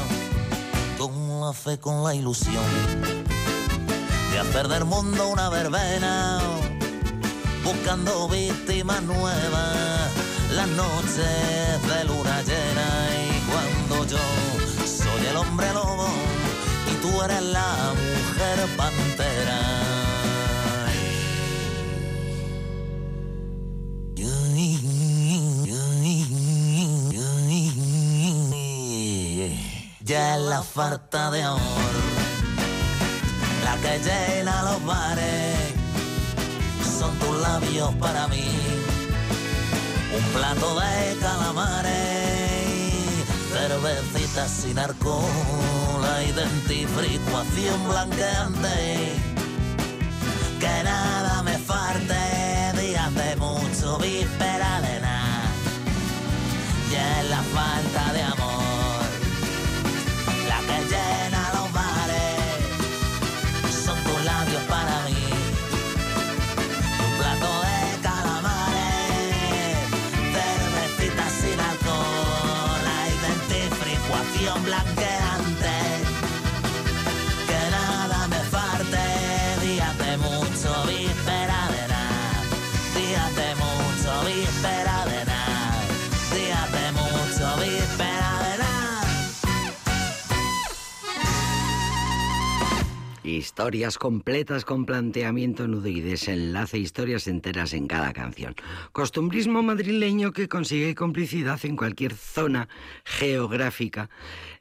con 0.97 1.41
la 1.41 1.51
fe, 1.51 1.77
con 1.79 2.01
la 2.01 2.15
ilusión 2.15 3.22
de 4.33 4.39
hacer 4.39 4.67
del 4.67 4.85
mundo 4.85 5.27
una 5.27 5.47
verbena, 5.49 6.39
buscando 7.63 8.27
víctimas 8.27 9.03
nuevas, 9.03 10.11
las 10.55 10.67
noches 10.69 11.87
de 11.87 12.03
luna 12.05 12.41
llena 12.41 12.87
y 13.27 13.39
cuando 13.51 14.07
yo 14.07 14.17
soy 14.87 15.27
el 15.27 15.37
hombre 15.37 15.71
lobo 15.73 16.07
y 16.91 16.95
tú 16.95 17.21
eres 17.21 17.43
la 17.43 17.93
mujer 17.93 18.75
pantera. 18.75 19.59
Ya 30.05 30.35
es 30.35 30.41
la 30.41 30.61
falta 30.61 31.31
de 31.31 31.43
amor 31.43 32.12
que 33.81 33.99
llena 33.99 34.63
los 34.63 34.85
bares 34.85 35.73
son 36.99 37.17
tus 37.19 37.41
labios 37.41 37.93
para 37.95 38.27
mí. 38.27 38.45
Un 40.15 40.23
plato 40.33 40.79
de 40.79 41.17
calamares, 41.19 41.93
cervecita 43.51 44.47
sin 44.47 44.77
alcohol, 44.77 46.01
la 46.01 46.23
identificación 46.23 47.87
blanqueante. 47.89 49.13
Que 50.59 50.83
nada 50.83 51.43
me 51.43 51.57
falte, 51.57 52.21
días 52.79 53.13
de 53.15 53.35
mucho 53.37 53.97
víspera 53.97 54.81
de 54.81 54.99
nada. 54.99 55.41
Y 56.91 56.95
es 56.95 57.29
la 57.29 57.41
falta 57.41 58.13
de 58.13 58.21
amor 58.21 58.42
Historias 93.53 93.99
completas 93.99 94.65
con 94.65 94.83
planteamiento, 94.83 95.67
nudo 95.67 95.87
y 95.87 96.01
desenlace, 96.01 96.79
historias 96.79 97.27
enteras 97.27 97.73
en 97.73 97.85
cada 97.85 98.11
canción. 98.11 98.55
Costumbrismo 98.91 99.61
madrileño 99.61 100.31
que 100.31 100.47
consigue 100.47 100.95
complicidad 100.95 101.63
en 101.63 101.75
cualquier 101.75 102.15
zona 102.15 102.67
geográfica. 103.05 104.09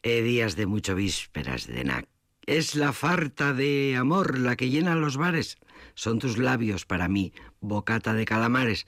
Eh, 0.03 0.21
días 0.21 0.57
de 0.57 0.67
mucho 0.67 0.95
vísperas 0.95 1.67
de 1.69 1.85
NAC. 1.85 2.07
Es 2.45 2.75
la 2.75 2.93
farta 2.93 3.55
de 3.55 3.97
amor 3.97 4.39
la 4.39 4.57
que 4.57 4.69
llena 4.69 4.95
los 4.95 5.17
bares. 5.17 5.57
Son 5.95 6.19
tus 6.19 6.39
labios 6.39 6.87
para 6.87 7.09
mí, 7.09 7.33
bocata 7.61 8.15
de 8.15 8.25
calamares 8.25 8.85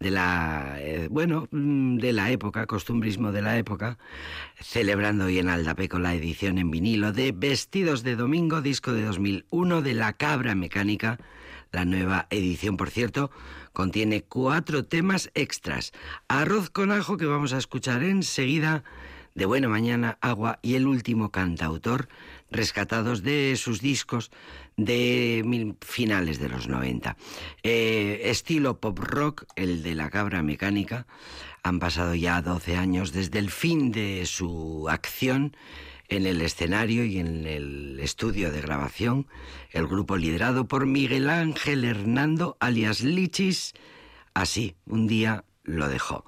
de 0.00 0.10
la 0.10 0.76
eh, 0.78 1.08
bueno 1.10 1.48
mm, 1.50 1.96
de 1.98 2.12
la 2.12 2.30
época 2.30 2.66
costumbrismo 2.66 3.32
de 3.32 3.42
la 3.42 3.56
época 3.56 3.98
celebrando 4.60 5.26
hoy 5.26 5.38
en 5.38 5.48
Aldapeco 5.48 5.98
la 5.98 6.14
edición 6.14 6.58
en 6.58 6.70
vinilo 6.70 7.12
de 7.12 7.32
Vestidos 7.32 8.02
de 8.02 8.16
Domingo 8.16 8.60
disco 8.60 8.92
de 8.92 9.04
2001 9.04 9.82
de 9.82 9.94
La 9.94 10.12
Cabra 10.12 10.54
Mecánica. 10.54 11.18
La 11.72 11.84
nueva 11.84 12.26
edición 12.30 12.76
por 12.76 12.90
cierto 12.90 13.30
contiene 13.72 14.22
cuatro 14.22 14.84
temas 14.84 15.30
extras. 15.34 15.92
Arroz 16.28 16.70
con 16.70 16.92
ajo 16.92 17.16
que 17.16 17.26
vamos 17.26 17.52
a 17.52 17.58
escuchar 17.58 18.02
enseguida 18.02 18.84
de 19.34 19.44
Buena 19.44 19.68
Mañana, 19.68 20.16
Agua 20.22 20.58
y 20.62 20.76
el 20.76 20.86
último 20.86 21.30
cantautor, 21.30 22.08
rescatados 22.50 23.22
de 23.22 23.54
sus 23.56 23.82
discos 23.82 24.30
de 24.76 25.74
finales 25.80 26.38
de 26.38 26.48
los 26.48 26.68
90. 26.68 27.16
Eh, 27.62 28.22
estilo 28.24 28.80
pop 28.80 28.98
rock, 28.98 29.44
el 29.56 29.82
de 29.82 29.94
la 29.94 30.10
cabra 30.10 30.42
mecánica. 30.42 31.06
Han 31.62 31.78
pasado 31.78 32.14
ya 32.14 32.42
12 32.42 32.76
años 32.76 33.12
desde 33.12 33.38
el 33.38 33.50
fin 33.50 33.90
de 33.90 34.26
su 34.26 34.86
acción 34.88 35.56
en 36.08 36.26
el 36.26 36.40
escenario 36.40 37.04
y 37.04 37.18
en 37.18 37.46
el 37.46 37.98
estudio 38.00 38.52
de 38.52 38.60
grabación. 38.60 39.26
El 39.70 39.86
grupo 39.86 40.16
liderado 40.16 40.68
por 40.68 40.86
Miguel 40.86 41.30
Ángel 41.30 41.84
Hernando, 41.84 42.56
alias 42.60 43.02
Lichis, 43.02 43.72
así, 44.34 44.76
un 44.86 45.06
día 45.06 45.44
lo 45.66 45.88
dejó. 45.88 46.24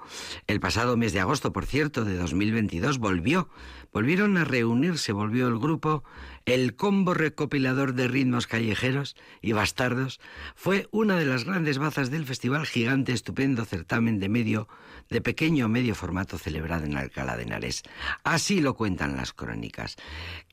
El 0.47 0.61
pasado 0.61 0.97
mes 0.97 1.13
de 1.13 1.21
agosto, 1.21 1.53
por 1.53 1.65
cierto, 1.65 2.05
de 2.05 2.17
2022, 2.17 2.99
volvió. 2.99 3.49
Volvieron 3.93 4.37
a 4.37 4.45
reunirse, 4.45 5.13
volvió 5.13 5.49
el 5.49 5.59
grupo, 5.59 6.05
el 6.45 6.77
combo 6.77 7.15
recopilador 7.15 7.95
de 7.95 8.07
ritmos 8.07 8.47
callejeros 8.47 9.17
y 9.41 9.53
bastardos. 9.53 10.21
Fue 10.55 10.89
una 10.91 11.17
de 11.17 11.25
las 11.25 11.45
grandes 11.45 11.79
bazas 11.79 12.11
del 12.11 12.27
festival 12.27 12.67
gigante, 12.67 13.13
estupendo 13.13 13.65
certamen 13.65 14.19
de 14.19 14.29
medio, 14.29 14.69
de 15.09 15.23
pequeño 15.23 15.69
medio 15.69 15.95
formato 15.95 16.37
celebrado 16.37 16.85
en 16.85 16.97
Alcalá 16.97 17.37
de 17.37 17.45
Henares. 17.45 17.83
Así 18.25 18.61
lo 18.61 18.75
cuentan 18.75 19.17
las 19.17 19.33
crónicas, 19.33 19.97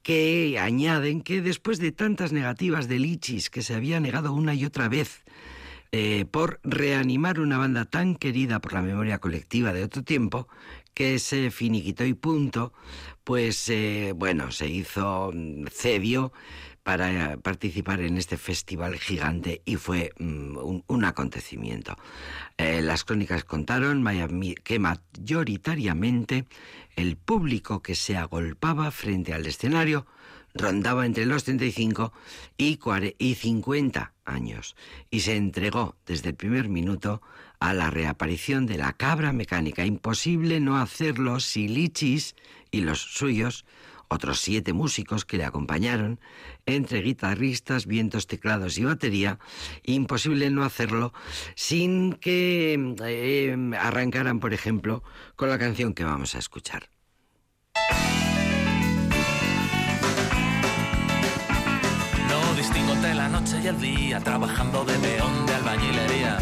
que 0.01 0.57
añaden 0.59 1.21
que 1.21 1.41
después 1.41 1.79
de 1.79 1.91
tantas 1.91 2.31
negativas 2.31 2.87
de 2.87 2.99
Lichis, 2.99 3.49
que 3.49 3.63
se 3.63 3.75
había 3.75 3.99
negado 3.99 4.31
una 4.31 4.53
y 4.53 4.63
otra 4.63 4.87
vez, 4.87 5.25
eh, 5.91 6.25
por 6.29 6.59
reanimar 6.63 7.39
una 7.39 7.57
banda 7.57 7.85
tan 7.85 8.15
querida 8.15 8.59
por 8.59 8.73
la 8.73 8.81
memoria 8.81 9.19
colectiva 9.19 9.73
de 9.73 9.83
otro 9.83 10.03
tiempo, 10.03 10.47
que 10.93 11.19
se 11.19 11.51
finiquitó 11.51 12.05
y 12.05 12.13
punto, 12.13 12.73
pues 13.23 13.69
eh, 13.69 14.13
bueno, 14.15 14.51
se 14.51 14.67
hizo, 14.67 15.31
mm, 15.33 15.65
cedió 15.71 16.31
para 16.83 17.37
participar 17.37 18.01
en 18.01 18.17
este 18.17 18.37
festival 18.37 18.99
gigante 18.99 19.61
y 19.65 19.75
fue 19.75 20.11
mm, 20.19 20.81
un, 20.87 21.05
acontecimiento. 21.05 21.95
Eh, 22.57 22.81
las 22.81 23.03
crónicas 23.03 23.43
contaron 23.43 24.05
que 24.63 24.79
mayoritariamente 24.79 26.45
el 26.95 27.17
público 27.17 27.81
que 27.81 27.95
se 27.95 28.15
agolpaba 28.17 28.91
frente 28.91 29.33
al 29.33 29.47
escenario 29.47 30.05
rondaba 30.55 31.05
entre 31.05 31.25
los 31.25 31.43
35 31.43 32.11
y 32.57 33.35
50 33.35 34.13
años 34.25 34.75
y 35.11 35.19
se 35.19 35.35
entregó 35.35 35.95
desde 36.05 36.29
el 36.29 36.35
primer 36.35 36.69
minuto 36.69 37.21
a 37.59 37.73
la 37.73 37.89
reaparición 37.89 38.65
de 38.65 38.77
la 38.77 38.93
cabra 38.93 39.33
mecánica. 39.33 39.85
Imposible 39.85 40.59
no 40.59 40.77
hacerlo 40.77 41.39
si 41.39 41.67
Lichis 41.67 42.35
y 42.71 42.81
los 42.81 43.01
suyos 43.01 43.65
otros 44.07 44.39
siete 44.39 44.73
músicos 44.73 45.25
que 45.25 45.37
le 45.37 45.45
acompañaron, 45.45 46.19
entre 46.65 47.01
guitarristas, 47.01 47.85
vientos, 47.85 48.27
teclados 48.27 48.77
y 48.77 48.85
batería, 48.85 49.39
imposible 49.83 50.49
no 50.51 50.63
hacerlo 50.63 51.13
sin 51.55 52.13
que 52.13 52.95
eh, 53.03 53.57
arrancaran, 53.79 54.39
por 54.39 54.53
ejemplo, 54.53 55.03
con 55.35 55.49
la 55.49 55.57
canción 55.57 55.93
que 55.93 56.03
vamos 56.03 56.35
a 56.35 56.39
escuchar. 56.39 56.89
La 63.15 63.29
noche 63.29 63.59
y 63.63 63.67
el 63.67 63.79
día, 63.79 64.19
trabajando 64.19 64.83
de 64.83 64.93
peón 64.99 65.45
de 65.45 65.55
albañilería 65.55 66.37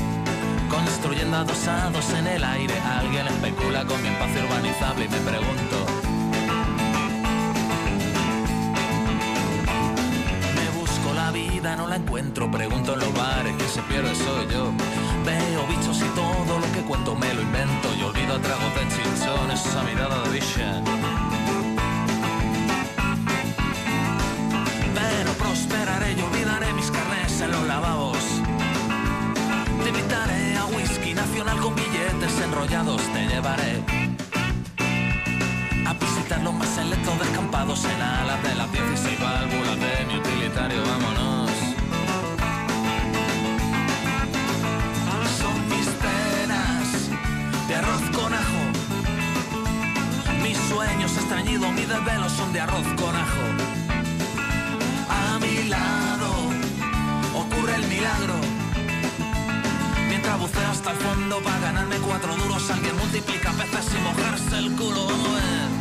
construyendo 0.70 1.38
adosados 1.38 2.10
en 2.14 2.28
el 2.28 2.44
aire. 2.44 2.74
Alguien 2.80 3.28
especula 3.28 3.86
con 3.86 4.02
mi 4.02 4.08
espacio 4.08 4.44
urbanizable 4.44 5.06
y 5.06 5.10
me 5.10 5.18
pregunto. 5.18 5.78
Me 10.56 10.80
busco 10.80 11.14
la 11.14 11.32
vida, 11.32 11.76
no 11.76 11.88
la 11.88 11.98
encuentro, 11.98 12.50
pregunto 12.50 12.94
en 12.94 13.00
los 13.00 13.14
bares, 13.14 13.56
quien 13.56 13.70
se 13.70 13.82
pierde 13.84 14.16
soy 14.16 14.48
yo. 14.52 14.72
Veo 15.26 15.68
bichos 15.68 15.98
y 15.98 16.10
todo 16.16 16.60
lo 16.60 16.72
que 16.74 16.82
cuento 16.82 17.16
me 17.16 17.34
lo 17.34 17.42
invento 17.42 17.88
y 17.96 18.02
olvido 18.02 18.36
a 18.36 18.42
tragos 18.42 18.74
de 18.76 18.82
chinchón, 18.96 19.52
esa 19.52 19.84
mirada 19.84 20.24
de 20.24 20.30
bicha. 20.32 21.23
Los 27.48 27.68
lavabos. 27.68 28.18
Te 29.84 29.90
invitaré 29.90 30.56
a 30.58 30.66
whisky 30.66 31.14
nacional 31.14 31.58
con 31.60 31.76
billetes 31.76 32.40
enrollados, 32.42 33.02
te 33.14 33.28
llevaré 33.28 33.84
a 35.86 35.94
visitar 35.94 36.42
los 36.42 36.54
más 36.54 36.70
selectos 36.70 37.20
descampados 37.20 37.86
en 37.86 38.02
alas 38.02 38.44
de 38.44 38.56
las 38.56 38.72
16 38.72 39.20
válvulas 39.20 39.78
de 39.80 40.06
mi 40.08 40.16
utilitario, 40.18 40.82
vámonos. 40.84 41.52
Son 45.40 45.58
mis 45.70 45.88
penas 46.06 47.10
de 47.68 47.76
arroz 47.76 48.02
con 48.18 48.34
ajo, 48.34 48.64
mis 50.42 50.58
sueños 50.70 51.18
estreñidos, 51.18 51.72
mis 51.74 51.90
desvelos 51.90 52.32
son 52.32 52.54
de 52.54 52.62
arroz 52.62 52.88
con 53.02 53.16
ajo. 53.16 53.46
A 55.10 55.40
mi 55.40 55.70
lado 55.70 56.13
Mientras 60.10 60.40
buceo 60.40 60.70
hasta 60.70 60.92
el 60.92 60.98
fondo 60.98 61.42
para 61.42 61.60
ganarme 61.60 61.96
cuatro 61.98 62.36
duros, 62.36 62.70
alguien 62.70 62.96
multiplica 62.98 63.52
veces 63.54 63.86
sin 63.86 64.04
mojarse 64.04 64.58
el 64.58 64.72
culo. 64.74 65.73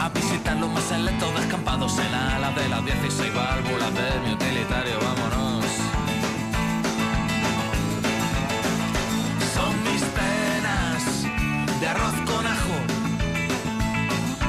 A 0.00 0.08
visitar 0.08 0.56
los 0.56 0.70
más 0.70 0.84
selectos 0.84 1.34
descampados 1.34 1.98
en 1.98 2.14
alas 2.14 2.54
de 2.56 2.68
las 2.70 2.84
16 2.84 3.34
válvulas 3.34 3.94
de 3.94 4.20
mi 4.24 4.32
utilitario, 4.32 4.98
vámonos. 4.98 5.64
Son 9.54 9.72
mis 9.84 10.02
penas 10.18 11.80
de 11.80 11.86
arroz 11.86 12.14
con 12.24 12.46
ajo. 12.46 12.76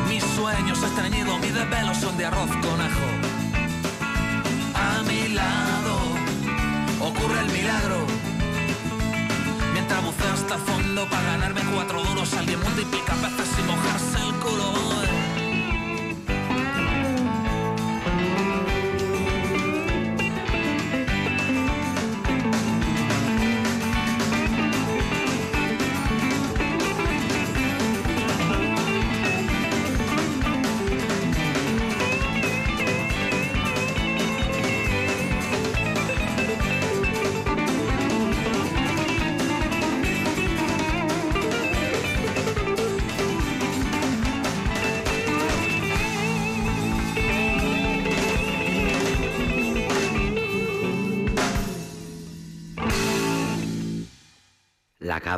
Mis 0.07 0.23
sueños 0.23 0.81
estreñidos, 0.81 1.39
mis 1.41 1.53
desvelos 1.53 1.97
son 1.97 2.17
de 2.17 2.25
arroz 2.25 2.49
con 2.49 2.79
ajo. 2.89 3.07
A 4.73 5.03
mi 5.03 5.27
lado 5.33 5.95
ocurre 7.01 7.41
el 7.41 7.51
milagro. 7.51 7.99
Mientras 9.73 10.01
buceo 10.01 10.33
hasta 10.33 10.57
fondo 10.57 11.09
para 11.09 11.23
ganarme 11.23 11.61
cuatro 11.73 12.01
duros, 12.03 12.33
alguien 12.35 12.59
multiplica 12.61 13.15
veces 13.15 13.49
sin 13.53 13.67
mojarse 13.67 14.17
el 14.17 14.33
culo. 14.39 15.20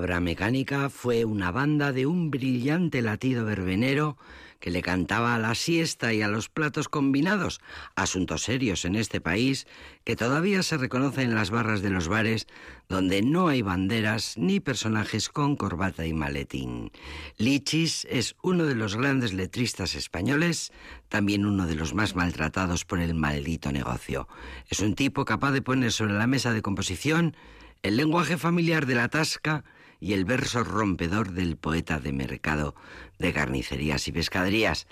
Cabra 0.03 0.19
Mecánica 0.19 0.89
fue 0.89 1.23
una 1.23 1.49
banda 1.49 1.93
de 1.93 2.05
un 2.05 2.29
brillante 2.29 3.01
latido 3.01 3.45
verbenero 3.45 4.17
que 4.59 4.69
le 4.69 4.81
cantaba 4.81 5.33
a 5.33 5.39
la 5.39 5.55
siesta 5.55 6.11
y 6.11 6.21
a 6.21 6.27
los 6.27 6.49
platos 6.49 6.89
combinados, 6.89 7.61
asuntos 7.95 8.43
serios 8.43 8.83
en 8.83 8.97
este 8.97 9.21
país 9.21 9.65
que 10.03 10.17
todavía 10.17 10.61
se 10.61 10.75
reconocen 10.75 11.29
en 11.29 11.35
las 11.35 11.51
barras 11.51 11.81
de 11.81 11.89
los 11.89 12.09
bares 12.09 12.47
donde 12.89 13.21
no 13.21 13.47
hay 13.47 13.61
banderas 13.61 14.37
ni 14.37 14.59
personajes 14.59 15.29
con 15.29 15.55
corbata 15.55 16.05
y 16.05 16.11
maletín. 16.11 16.91
Lichis 17.37 18.05
es 18.09 18.35
uno 18.41 18.65
de 18.65 18.75
los 18.75 18.97
grandes 18.97 19.31
letristas 19.31 19.95
españoles, 19.95 20.73
también 21.07 21.45
uno 21.45 21.65
de 21.65 21.75
los 21.75 21.93
más 21.93 22.13
maltratados 22.13 22.83
por 22.83 22.99
el 22.99 23.13
maldito 23.13 23.71
negocio. 23.71 24.27
Es 24.69 24.81
un 24.81 24.95
tipo 24.95 25.23
capaz 25.23 25.53
de 25.53 25.61
poner 25.61 25.93
sobre 25.93 26.15
la 26.15 26.27
mesa 26.27 26.51
de 26.51 26.61
composición 26.61 27.37
el 27.83 27.95
lenguaje 27.95 28.37
familiar 28.37 28.85
de 28.85 28.95
la 28.95 29.07
tasca 29.07 29.63
y 30.03 30.11
el 30.11 30.25
verso 30.25 30.65
rompedor 30.65 31.31
del 31.31 31.55
poeta 31.55 31.97
de 31.97 32.11
mercado 32.11 32.75
de 33.19 33.31
carnicerías 33.31 34.05
y 34.09 34.11
pescaderías. 34.11 34.85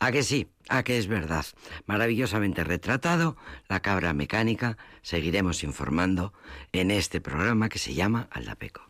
A 0.00 0.10
que 0.10 0.24
sí, 0.24 0.48
a 0.68 0.82
que 0.82 0.98
es 0.98 1.06
verdad. 1.06 1.46
Maravillosamente 1.86 2.64
retratado, 2.64 3.36
la 3.68 3.78
cabra 3.78 4.12
mecánica, 4.12 4.76
seguiremos 5.02 5.62
informando 5.62 6.32
en 6.72 6.90
este 6.90 7.20
programa 7.20 7.68
que 7.68 7.78
se 7.78 7.94
llama 7.94 8.26
Aldapeco. 8.32 8.89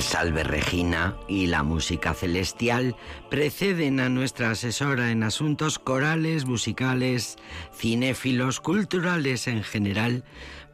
El 0.00 0.06
Salve 0.06 0.44
Regina 0.44 1.14
y 1.28 1.48
la 1.48 1.62
música 1.62 2.14
celestial 2.14 2.96
preceden 3.28 4.00
a 4.00 4.08
nuestra 4.08 4.52
asesora 4.52 5.10
en 5.10 5.22
asuntos 5.22 5.78
corales, 5.78 6.46
musicales, 6.46 7.36
cinéfilos, 7.76 8.60
culturales 8.60 9.46
en 9.46 9.62
general, 9.62 10.24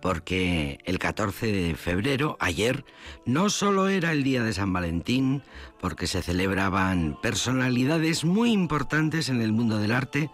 porque 0.07 0.79
el 0.85 1.01
14 1.01 1.51
de 1.51 1.75
febrero, 1.75 2.37
ayer, 2.39 2.85
no 3.25 3.51
solo 3.51 3.89
era 3.89 4.13
el 4.13 4.23
día 4.23 4.45
de 4.45 4.53
San 4.53 4.73
Valentín, 4.73 5.43
porque 5.81 6.07
se 6.07 6.23
celebraban 6.23 7.19
personalidades 7.21 8.25
muy 8.25 8.53
importantes 8.53 9.29
en 9.31 9.41
el 9.41 9.51
mundo 9.51 9.79
del 9.79 9.91
arte, 9.91 10.31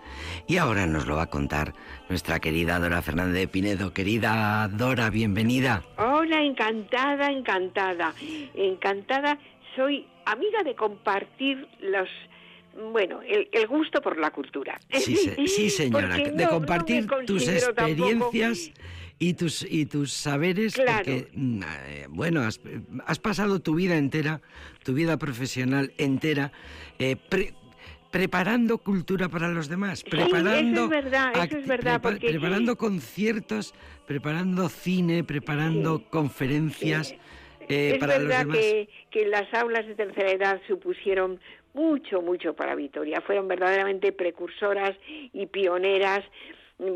y 0.47 0.59
ahora 0.59 0.87
nos 0.87 1.07
lo 1.07 1.17
va 1.17 1.23
a 1.23 1.31
contar 1.31 1.73
nuestra 2.11 2.39
querida 2.39 2.79
Dora 2.81 3.01
Fernández 3.01 3.33
de 3.33 3.49
Pinedo. 3.49 3.95
Querida 3.95 4.69
Dora, 4.69 5.09
bienvenida. 5.09 5.83
Hola, 5.97 6.43
encantada, 6.43 7.31
encantada, 7.31 8.13
encantada. 8.53 9.39
Soy 9.75 10.07
amiga 10.27 10.65
de 10.65 10.75
compartir 10.75 11.67
los 11.81 12.11
bueno, 12.93 13.21
el, 13.23 13.49
el, 13.53 13.67
gusto 13.67 14.01
por 14.01 14.19
la 14.19 14.31
cultura. 14.31 14.81
Sí, 14.91 15.17
sí 15.47 15.71
señora, 15.71 16.17
de 16.35 16.49
compartir 16.49 17.07
tus 17.27 17.47
experiencias 17.49 18.71
y 19.23 19.35
tus 19.35 19.65
y 19.71 19.87
tus 19.87 20.13
saberes 20.13 20.75
porque 20.75 21.29
mm, 21.33 21.63
eh, 21.87 22.07
bueno 22.09 22.41
has, 22.41 22.61
has, 23.07 23.21
pasado 23.21 23.61
tu 23.61 23.77
vida 23.77 23.97
entera 23.97 24.41
tu 24.83 24.95
vida 24.95 25.17
profesional 25.17 25.93
entera 25.97 26.51
eh, 26.99 27.17
preparando 28.11 28.79
cultura 28.79 29.29
para 29.29 29.49
los 29.49 29.69
demás 29.69 30.03
preparando 30.03 30.87
eso 30.87 30.95
es 30.95 31.05
verdad, 31.05 31.33
eso 31.45 31.57
es 31.57 31.67
verdad 31.69 32.01
preparando 32.01 32.77
conciertos 32.77 33.75
preparando 34.09 34.69
cine 34.69 35.23
preparando 35.23 36.03
conferencias 36.11 37.15
eh, 37.69 37.95
es 37.95 38.01
verdad 38.01 38.49
Que, 38.49 38.89
que 39.13 39.27
las 39.27 39.55
aulas 39.55 39.87
de 39.87 39.95
tercera 39.95 40.33
edad 40.33 40.61
supusieron 40.67 41.39
mucho 41.75 42.21
mucho 42.21 42.55
para 42.55 42.75
Vitoria. 42.75 43.23
Fueron 43.23 43.49
verdaderamente 43.49 44.13
precursoras 44.13 44.95
y 45.33 45.47
pioneras 45.47 46.23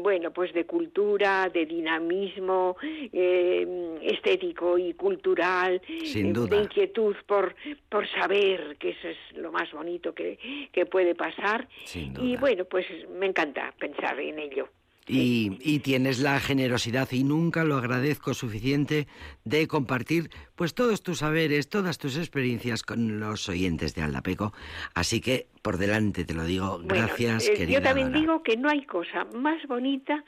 bueno, 0.03 0.31
pues 0.33 0.53
de 0.53 0.65
cultura, 0.67 1.49
de 1.49 1.67
dinamismo 1.67 2.77
eh, 2.83 3.99
estético 4.03 4.77
y 4.79 4.95
cultural, 4.95 5.81
Sin 6.05 6.27
eh, 6.29 6.33
duda. 6.33 6.57
de 6.57 6.63
inquietud 6.65 7.17
por, 7.27 7.55
por 7.89 8.07
saber 8.09 8.77
que 8.79 8.91
eso 8.91 9.09
es 9.09 9.19
lo 9.37 9.53
más 9.53 9.71
bonito 9.73 10.15
que, 10.15 10.39
que 10.73 10.87
puede 10.87 11.15
pasar. 11.15 11.69
Sin 11.85 12.13
duda. 12.13 12.25
Y 12.27 12.37
bueno, 12.37 12.65
pues 12.65 12.87
me 13.19 13.27
encanta 13.27 13.73
pensar 13.79 14.19
en 14.21 14.39
ello. 14.39 14.69
Y, 15.09 15.59
y, 15.61 15.79
tienes 15.79 16.19
la 16.19 16.41
generosidad 16.41 17.09
y 17.13 17.23
nunca 17.23 17.63
lo 17.63 17.77
agradezco 17.77 18.35
suficiente 18.35 19.07
de 19.45 19.69
compartir 19.69 20.31
pues 20.57 20.75
todos 20.75 21.03
tus 21.03 21.19
saberes, 21.19 21.69
todas 21.69 21.99
tus 21.99 22.17
experiencias 22.17 22.83
con 22.83 23.21
los 23.21 23.49
oyentes 23.49 23.95
de 23.95 24.03
Aldapeco. 24.03 24.53
Así 24.95 25.21
que 25.21 25.47
por 25.63 25.79
delante 25.79 26.25
te 26.25 26.35
lo 26.35 26.45
digo, 26.45 26.81
gracias 26.83 27.45
bueno, 27.45 27.55
eh, 27.55 27.59
querida. 27.59 27.79
Yo 27.79 27.85
también 27.85 28.09
Dora. 28.09 28.21
digo 28.21 28.43
que 28.43 28.57
no 28.57 28.69
hay 28.69 28.85
cosa 28.85 29.27
más 29.35 29.65
bonita 29.69 30.25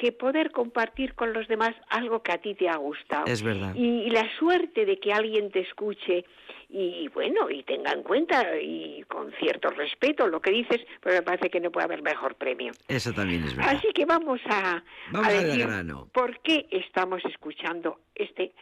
que 0.00 0.12
poder 0.12 0.50
compartir 0.50 1.14
con 1.14 1.34
los 1.34 1.46
demás 1.46 1.74
algo 1.88 2.22
que 2.22 2.32
a 2.32 2.38
ti 2.38 2.54
te 2.54 2.70
ha 2.70 2.76
gustado. 2.76 3.26
Es 3.26 3.42
verdad. 3.42 3.74
Y, 3.74 4.04
y 4.04 4.10
la 4.10 4.26
suerte 4.38 4.86
de 4.86 4.98
que 4.98 5.12
alguien 5.12 5.50
te 5.50 5.60
escuche 5.60 6.24
y 6.70 7.08
bueno, 7.08 7.50
y 7.50 7.62
tenga 7.64 7.92
en 7.92 8.02
cuenta 8.02 8.58
y 8.58 9.02
con 9.08 9.30
cierto 9.32 9.68
respeto 9.70 10.26
lo 10.26 10.40
que 10.40 10.52
dices, 10.52 10.80
pero 11.02 11.16
me 11.16 11.22
parece 11.22 11.50
que 11.50 11.60
no 11.60 11.70
puede 11.70 11.84
haber 11.84 12.00
mejor 12.00 12.36
premio. 12.36 12.72
Eso 12.88 13.12
también 13.12 13.44
es 13.44 13.54
verdad. 13.54 13.74
Así 13.76 13.88
que 13.92 14.06
vamos 14.06 14.40
a, 14.48 14.82
vamos 15.10 15.28
a 15.28 15.32
decir 15.32 15.66
grano. 15.66 16.08
por 16.14 16.40
qué 16.40 16.66
estamos 16.70 17.22
escuchando 17.26 18.00
este 18.14 18.52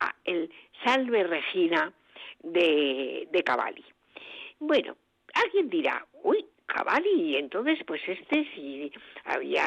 a, 0.00 0.14
el 0.24 0.50
Salve 0.84 1.22
Regina 1.22 1.92
de, 2.42 3.28
de 3.30 3.44
Cavalli. 3.44 3.84
Bueno, 4.58 4.96
alguien 5.34 5.68
dirá, 5.68 6.04
uy, 6.24 6.44
Cavalli, 6.72 7.36
entonces 7.36 7.78
pues 7.86 8.00
este 8.06 8.48
si 8.54 8.90
había 9.24 9.64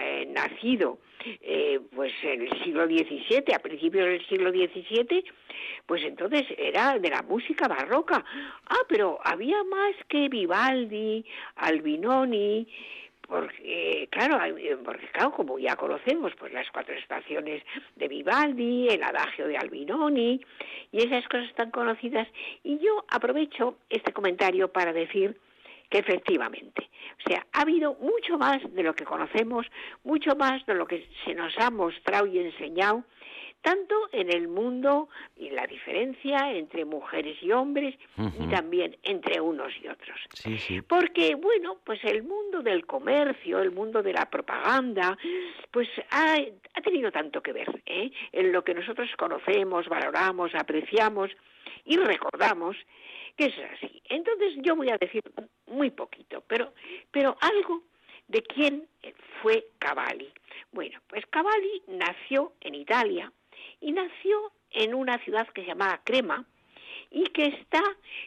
eh, 0.00 0.26
nacido 0.26 0.98
eh, 1.42 1.80
pues 1.94 2.12
en 2.22 2.42
el 2.42 2.62
siglo 2.62 2.86
XVII, 2.86 3.54
a 3.54 3.58
principios 3.58 4.06
del 4.06 4.26
siglo 4.28 4.50
XVII, 4.50 5.24
pues 5.86 6.04
entonces 6.04 6.44
era 6.56 6.98
de 6.98 7.10
la 7.10 7.22
música 7.22 7.66
barroca. 7.66 8.24
Ah, 8.66 8.84
pero 8.88 9.18
había 9.24 9.64
más 9.64 9.94
que 10.08 10.28
Vivaldi, 10.28 11.24
Albinoni, 11.56 12.68
porque 13.26 14.08
claro, 14.10 14.38
porque 14.84 15.06
claro, 15.08 15.32
como 15.32 15.58
ya 15.58 15.76
conocemos, 15.76 16.32
pues 16.38 16.52
las 16.52 16.70
cuatro 16.70 16.94
estaciones 16.94 17.62
de 17.96 18.06
Vivaldi, 18.06 18.88
el 18.88 19.02
adagio 19.02 19.48
de 19.48 19.56
Albinoni 19.56 20.40
y 20.92 20.98
esas 20.98 21.26
cosas 21.28 21.52
tan 21.54 21.70
conocidas. 21.70 22.28
Y 22.62 22.78
yo 22.78 23.04
aprovecho 23.08 23.78
este 23.88 24.12
comentario 24.12 24.68
para 24.68 24.92
decir 24.92 25.36
que 25.94 26.00
efectivamente, 26.00 26.90
o 27.24 27.28
sea, 27.28 27.46
ha 27.52 27.60
habido 27.60 27.94
mucho 28.00 28.36
más 28.36 28.58
de 28.74 28.82
lo 28.82 28.96
que 28.96 29.04
conocemos, 29.04 29.64
mucho 30.02 30.34
más 30.34 30.66
de 30.66 30.74
lo 30.74 30.88
que 30.88 31.06
se 31.24 31.34
nos 31.34 31.56
ha 31.56 31.70
mostrado 31.70 32.26
y 32.26 32.40
enseñado, 32.40 33.04
tanto 33.62 33.94
en 34.10 34.28
el 34.32 34.48
mundo 34.48 35.08
y 35.36 35.50
la 35.50 35.68
diferencia 35.68 36.50
entre 36.52 36.84
mujeres 36.84 37.40
y 37.40 37.52
hombres 37.52 37.94
uh 38.18 38.22
-huh. 38.22 38.44
y 38.44 38.50
también 38.50 38.96
entre 39.04 39.40
unos 39.40 39.72
y 39.80 39.86
otros. 39.86 40.18
Sí, 40.32 40.58
sí. 40.58 40.82
Porque, 40.82 41.36
bueno, 41.36 41.78
pues 41.84 42.02
el 42.02 42.24
mundo 42.24 42.60
del 42.60 42.86
comercio, 42.86 43.60
el 43.60 43.70
mundo 43.70 44.02
de 44.02 44.14
la 44.14 44.28
propaganda, 44.28 45.16
pues 45.70 45.88
ha, 46.10 46.34
ha 46.74 46.80
tenido 46.82 47.12
tanto 47.12 47.40
que 47.40 47.52
ver 47.52 47.82
¿eh? 47.86 48.10
en 48.32 48.50
lo 48.50 48.64
que 48.64 48.74
nosotros 48.74 49.08
conocemos, 49.16 49.88
valoramos, 49.88 50.56
apreciamos 50.56 51.30
y 51.84 51.96
recordamos 51.98 52.76
que 53.36 53.46
es 53.46 53.54
así. 53.72 54.02
Entonces 54.08 54.54
yo 54.62 54.76
voy 54.76 54.90
a 54.90 54.98
decir 54.98 55.22
muy 55.66 55.90
poquito, 55.90 56.42
pero, 56.46 56.72
pero 57.10 57.36
algo 57.40 57.82
de 58.28 58.42
quién 58.42 58.86
fue 59.42 59.66
Cavalli. 59.78 60.32
Bueno, 60.72 61.00
pues 61.08 61.24
Cavalli 61.26 61.82
nació 61.88 62.52
en 62.60 62.74
Italia 62.74 63.32
y 63.80 63.92
nació 63.92 64.52
en 64.70 64.94
una 64.94 65.18
ciudad 65.24 65.48
que 65.48 65.62
se 65.62 65.68
llamaba 65.68 66.00
Crema 66.04 66.44
y 67.10 67.24
que 67.26 67.46
está, 67.46 67.82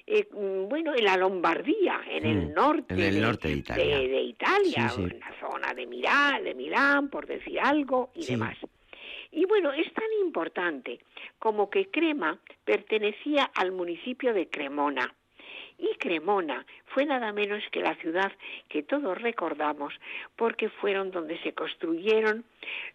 eh, 0.05 0.27
bueno, 0.31 0.95
en 0.95 1.03
la 1.03 1.17
Lombardía, 1.17 2.01
en 2.09 2.23
mm, 2.23 2.27
el 2.27 2.53
norte, 2.53 2.93
en 2.93 2.99
el 3.01 3.21
norte 3.21 3.47
de, 3.49 3.53
de 3.53 3.59
Italia, 3.59 3.99
de, 3.99 4.07
de 4.07 4.21
Italia 4.21 4.89
sí, 4.89 4.95
sí. 4.95 5.01
en 5.11 5.19
la 5.19 5.39
zona 5.39 5.73
de 5.73 5.85
Milán, 5.85 6.43
de 6.43 6.53
Milán, 6.53 7.09
por 7.09 7.25
decir 7.25 7.59
algo 7.59 8.11
y 8.15 8.23
sí. 8.23 8.33
demás. 8.33 8.57
Y 9.31 9.45
bueno, 9.45 9.71
es 9.71 9.91
tan 9.93 10.11
importante 10.21 10.99
como 11.39 11.69
que 11.69 11.89
Crema 11.89 12.39
pertenecía 12.65 13.51
al 13.55 13.71
municipio 13.71 14.33
de 14.33 14.49
Cremona. 14.49 15.13
Y 15.79 15.95
Cremona 15.97 16.65
fue 16.87 17.05
nada 17.05 17.31
menos 17.31 17.63
que 17.71 17.81
la 17.81 17.95
ciudad 17.95 18.31
que 18.67 18.81
todos 18.81 19.21
recordamos 19.21 19.93
porque 20.35 20.69
fueron 20.69 21.11
donde 21.11 21.37
se 21.43 21.53
construyeron 21.53 22.43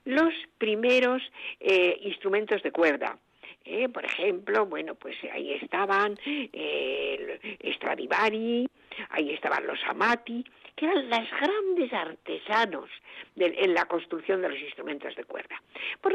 los 0.04 0.34
primeros 0.58 1.22
eh, 1.60 1.98
instrumentos 2.02 2.62
de 2.62 2.72
cuerda. 2.72 3.18
Eh, 3.64 3.88
por 3.88 4.04
ejemplo, 4.04 4.66
bueno, 4.66 4.96
pues 4.96 5.16
ahí 5.32 5.52
estaban 5.52 6.18
eh, 6.24 7.38
Stradivari, 7.76 8.68
ahí 9.10 9.30
estaban 9.30 9.64
los 9.66 9.78
Amati, 9.86 10.44
que 10.74 10.86
eran 10.86 11.08
las 11.08 11.30
grandes 11.30 11.92
artesanos 11.92 12.90
en 13.36 13.74
la 13.74 13.84
construcción 13.86 14.42
de 14.42 14.48
los 14.48 14.58
instrumentos 14.58 15.14
de 15.14 15.24
cuerda. 15.24 15.62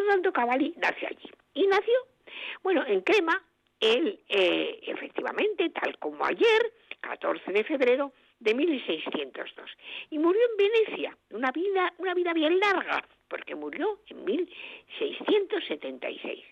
Lo 0.07 0.13
tanto, 0.13 0.33
Cavalli 0.33 0.73
nació 0.77 1.07
allí. 1.07 1.29
Y 1.53 1.67
nació, 1.67 1.93
bueno, 2.63 2.83
en 2.87 3.01
Crema, 3.01 3.39
él, 3.79 4.19
eh, 4.29 4.79
efectivamente, 4.83 5.69
tal 5.69 5.99
como 5.99 6.25
ayer, 6.25 6.73
14 7.01 7.51
de 7.51 7.63
febrero 7.63 8.11
de 8.39 8.53
1602, 8.53 9.69
y 10.11 10.19
murió 10.19 10.39
en 10.51 10.57
Venecia, 10.57 11.17
una 11.31 11.51
vida, 11.51 11.91
una 11.97 12.13
vida 12.13 12.33
bien 12.33 12.59
larga, 12.59 13.03
porque 13.27 13.55
murió 13.55 14.01
en 14.07 14.23
1676. 14.25 16.45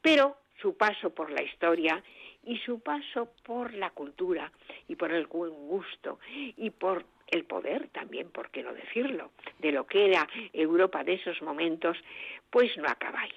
Pero 0.00 0.38
su 0.60 0.74
paso 0.76 1.10
por 1.10 1.30
la 1.30 1.42
historia 1.42 2.02
y 2.44 2.56
su 2.58 2.80
paso 2.80 3.30
por 3.44 3.74
la 3.74 3.90
cultura 3.90 4.50
y 4.88 4.96
por 4.96 5.12
el 5.12 5.26
buen 5.26 5.52
gusto 5.68 6.18
y 6.56 6.70
por 6.70 7.04
el 7.30 7.44
poder 7.44 7.88
también, 7.88 8.30
por 8.30 8.50
qué 8.50 8.62
no 8.62 8.72
decirlo, 8.72 9.30
de 9.58 9.72
lo 9.72 9.86
que 9.86 10.06
era 10.06 10.28
Europa 10.52 11.04
de 11.04 11.14
esos 11.14 11.40
momentos, 11.42 11.96
pues 12.50 12.76
no 12.76 12.88
acaba 12.88 13.20
ahí. 13.20 13.34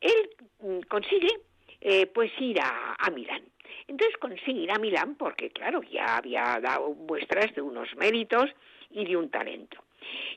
Él 0.00 0.30
mm, 0.60 0.80
consigue 0.88 1.40
eh, 1.80 2.06
pues 2.06 2.30
ir 2.38 2.60
a, 2.60 2.96
a 2.98 3.10
Milán. 3.10 3.42
Entonces 3.88 4.16
consigue 4.18 4.60
ir 4.60 4.72
a 4.72 4.78
Milán 4.78 5.14
porque, 5.14 5.50
claro, 5.50 5.82
ya 5.82 6.16
había 6.16 6.60
dado 6.60 6.90
muestras 6.94 7.54
de 7.54 7.62
unos 7.62 7.88
méritos 7.96 8.50
y 8.90 9.04
de 9.04 9.16
un 9.16 9.30
talento. 9.30 9.82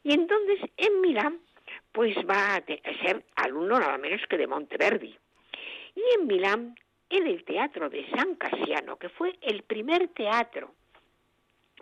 Y 0.04 0.14
entonces 0.14 0.60
en 0.78 1.02
Milán, 1.02 1.40
pues 1.92 2.16
va 2.30 2.56
a, 2.56 2.64
ser 2.66 3.24
alumno 3.36 3.80
nada 3.80 3.98
menos 3.98 4.22
que 4.30 4.38
de 4.38 4.48
Monteverdi. 4.48 5.16
Y 5.96 6.02
en 6.20 6.28
Milán, 6.28 6.76
en 7.10 7.28
el 7.28 7.44
Teatro 7.44 7.90
de 7.90 8.10
San 8.10 8.36
Casiano, 8.36 8.98
que 8.98 9.10
fue 9.10 9.36
el 9.42 9.64
primer 9.64 10.08
teatro 10.10 10.74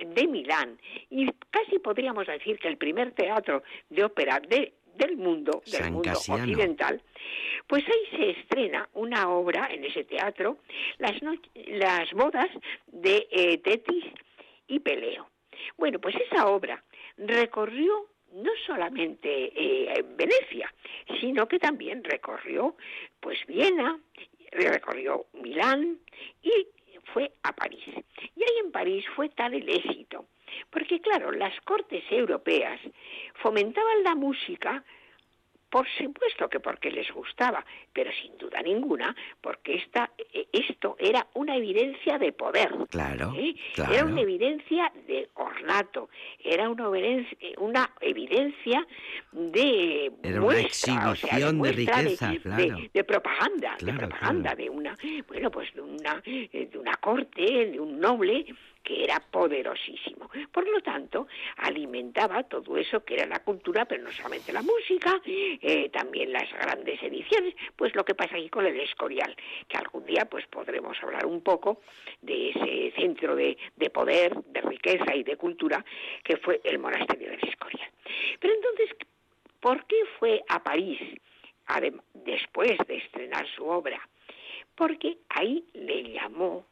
de 0.06 0.28
Milán 0.28 0.80
y 1.10 1.28
casi 1.49 1.80
podríamos 1.80 2.28
decir 2.28 2.60
que 2.60 2.68
el 2.68 2.78
primer 2.78 3.12
teatro 3.12 3.64
de 3.89 4.04
ópera 4.04 4.39
de, 4.47 4.74
del 4.95 5.18
mundo, 5.18 5.62
del 5.66 5.74
San 5.84 5.93
mundo 5.93 6.10
Casiano. 6.10 6.41
occidental, 6.43 7.02
pues 7.68 7.84
ahí 7.88 8.18
se 8.18 8.30
estrena 8.39 8.89
una 8.93 9.30
obra 9.30 9.68
en 9.72 9.84
ese 9.86 10.04
teatro, 10.04 10.58
las, 10.97 11.22
no- 11.24 11.34
las 11.56 12.12
bodas 12.14 12.49
de 12.88 13.28
eh, 13.32 13.58
Tetis 13.60 14.06
y 14.68 14.80
Peleo. 14.80 15.30
Bueno, 15.78 15.99
pues 15.99 16.16
esa 16.16 16.47
obra 16.47 16.84
recorrió 17.18 18.08
no 18.34 18.52
solamente 18.66 19.52
eh, 19.56 20.04
Venecia, 20.16 20.74
sino 21.20 21.47
que 21.47 21.60
también 21.60 22.04
recorrió 22.04 22.76
pues 23.20 23.38
Viena, 23.45 23.99
recorrió 24.52 25.26
Milán 25.34 25.99
y 26.41 26.68
fue 27.14 27.32
a 27.43 27.53
París. 27.53 27.84
Y 28.36 28.43
ahí 28.43 28.57
en 28.64 28.72
París 28.72 29.05
fue 29.16 29.30
tal 29.30 29.53
el 29.53 29.70
éxito, 29.70 30.28
porque 30.70 30.99
claro, 31.01 31.32
las 31.32 31.59
cortes 31.62 32.03
europeas 32.09 32.80
fomentaban 33.36 34.03
la 34.03 34.16
música 34.16 34.84
por 35.72 35.88
supuesto 35.98 36.48
que 36.50 36.60
porque 36.60 36.92
les 36.92 37.10
gustaba, 37.12 37.66
pero 37.94 38.12
sin 38.22 38.38
duda 38.38 38.62
ninguna 38.62 39.16
porque 39.42 39.76
esta, 39.76 40.12
eh, 40.18 40.46
esto 40.52 40.96
era 41.00 41.26
una 41.34 41.56
evidencia 41.56 42.20
de 42.20 42.32
poder. 42.34 42.72
Claro, 42.90 43.34
¿eh? 43.36 43.56
claro. 43.74 43.94
Era 43.94 44.06
una 44.06 44.22
evidencia 44.22 44.92
de 45.08 45.30
ornato, 45.34 46.10
era 46.44 46.70
una 46.70 46.86
evidencia, 46.88 47.38
una 47.58 47.90
evidencia 48.02 48.86
de 49.32 50.12
Era 50.24 50.38
una 50.38 50.42
muestra, 50.42 50.94
o 51.12 51.16
sea, 51.16 51.30
exhibición 51.30 51.52
de 51.52 51.58
muestra 51.58 51.98
riqueza, 52.02 52.30
de, 52.32 52.40
claro. 52.42 52.62
de- 52.78 52.90
de 52.94 53.04
propaganda, 53.04 53.76
Claro, 53.78 53.94
de 53.94 54.08
propaganda, 54.08 54.56
de 54.56 54.70
una, 54.70 54.98
bueno, 55.28 55.50
pues 55.52 55.74
de 55.74 55.82
una, 55.82 56.22
eh, 56.26 56.68
de 56.72 56.78
una 56.78 56.94
corte, 56.96 57.68
de 57.72 57.80
un 57.80 58.00
noble 58.00 58.46
que 58.84 59.04
era 59.04 59.20
poderosísimo. 59.20 60.30
Por 60.52 60.68
lo 60.68 60.82
tanto, 60.82 61.28
alimentaba 61.58 62.44
todo 62.44 62.78
eso 62.78 63.04
que 63.04 63.16
era 63.16 63.26
la 63.26 63.40
cultura, 63.40 63.86
pero 63.86 64.04
no 64.04 64.12
solamente 64.12 64.54
la 64.54 64.62
música, 64.62 65.22
eh, 65.26 65.90
también 65.90 66.32
las 66.32 66.52
grandes 66.54 67.02
ediciones, 67.04 67.56
pues 67.76 67.96
lo 67.96 68.04
que 68.04 68.16
pasa 68.16 68.36
aquí 68.36 68.50
con 68.50 68.66
el 68.66 68.80
Escorial, 68.80 69.36
que 69.68 69.78
algún 69.78 70.06
día 70.06 70.26
pues 70.26 70.46
podremos 70.48 70.98
hablar 71.02 71.26
un 71.26 71.42
poco 71.42 71.82
de 72.22 72.50
ese 72.50 72.94
centro 72.96 73.36
de, 73.36 73.58
de 73.76 73.90
poder, 73.90 74.36
de 74.46 74.62
riqueza 74.62 75.16
y 75.16 75.24
de 75.24 75.38
cultura 75.38 75.84
que 76.24 76.38
fue 76.38 76.62
el 76.64 76.80
monasterio 76.80 77.30
del 77.30 77.48
Escorial. 77.48 77.90
Pero 78.40 78.54
entonces, 78.54 78.90
¿por 79.60 79.86
qué 79.86 79.98
fue 80.20 80.44
a 80.48 80.64
París 80.64 81.00
después 82.14 82.78
de 82.88 82.98
estrenar 82.98 83.48
su 83.56 83.66
obra? 83.66 84.02
Porque 84.76 85.20
ahí 85.30 85.64
le 85.74 86.04
llamó 86.12 86.66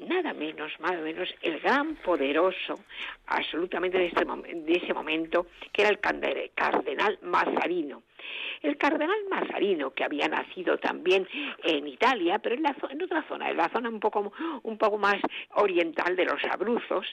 nada 0.00 0.32
menos, 0.32 0.72
nada 0.80 1.00
menos, 1.00 1.28
el 1.42 1.60
gran 1.60 1.96
poderoso, 1.96 2.84
absolutamente 3.26 3.98
de, 3.98 4.06
este 4.06 4.24
de 4.24 4.72
ese 4.72 4.94
momento, 4.94 5.46
que 5.72 5.82
era 5.82 5.90
el 5.90 6.00
cardenal 6.00 7.18
Mazarino. 7.22 8.02
El 8.62 8.76
cardenal 8.76 9.18
Mazarino, 9.30 9.92
que 9.92 10.04
había 10.04 10.28
nacido 10.28 10.78
también 10.78 11.28
en 11.62 11.86
Italia, 11.86 12.38
pero 12.38 12.54
en, 12.54 12.62
la 12.62 12.74
en 12.90 13.02
otra 13.02 13.22
zona, 13.28 13.50
en 13.50 13.56
la 13.56 13.68
zona 13.68 13.88
un 13.88 14.00
poco, 14.00 14.32
un 14.62 14.78
poco 14.78 14.98
más 14.98 15.16
oriental 15.54 16.16
de 16.16 16.24
los 16.24 16.42
Abruzos, 16.44 17.06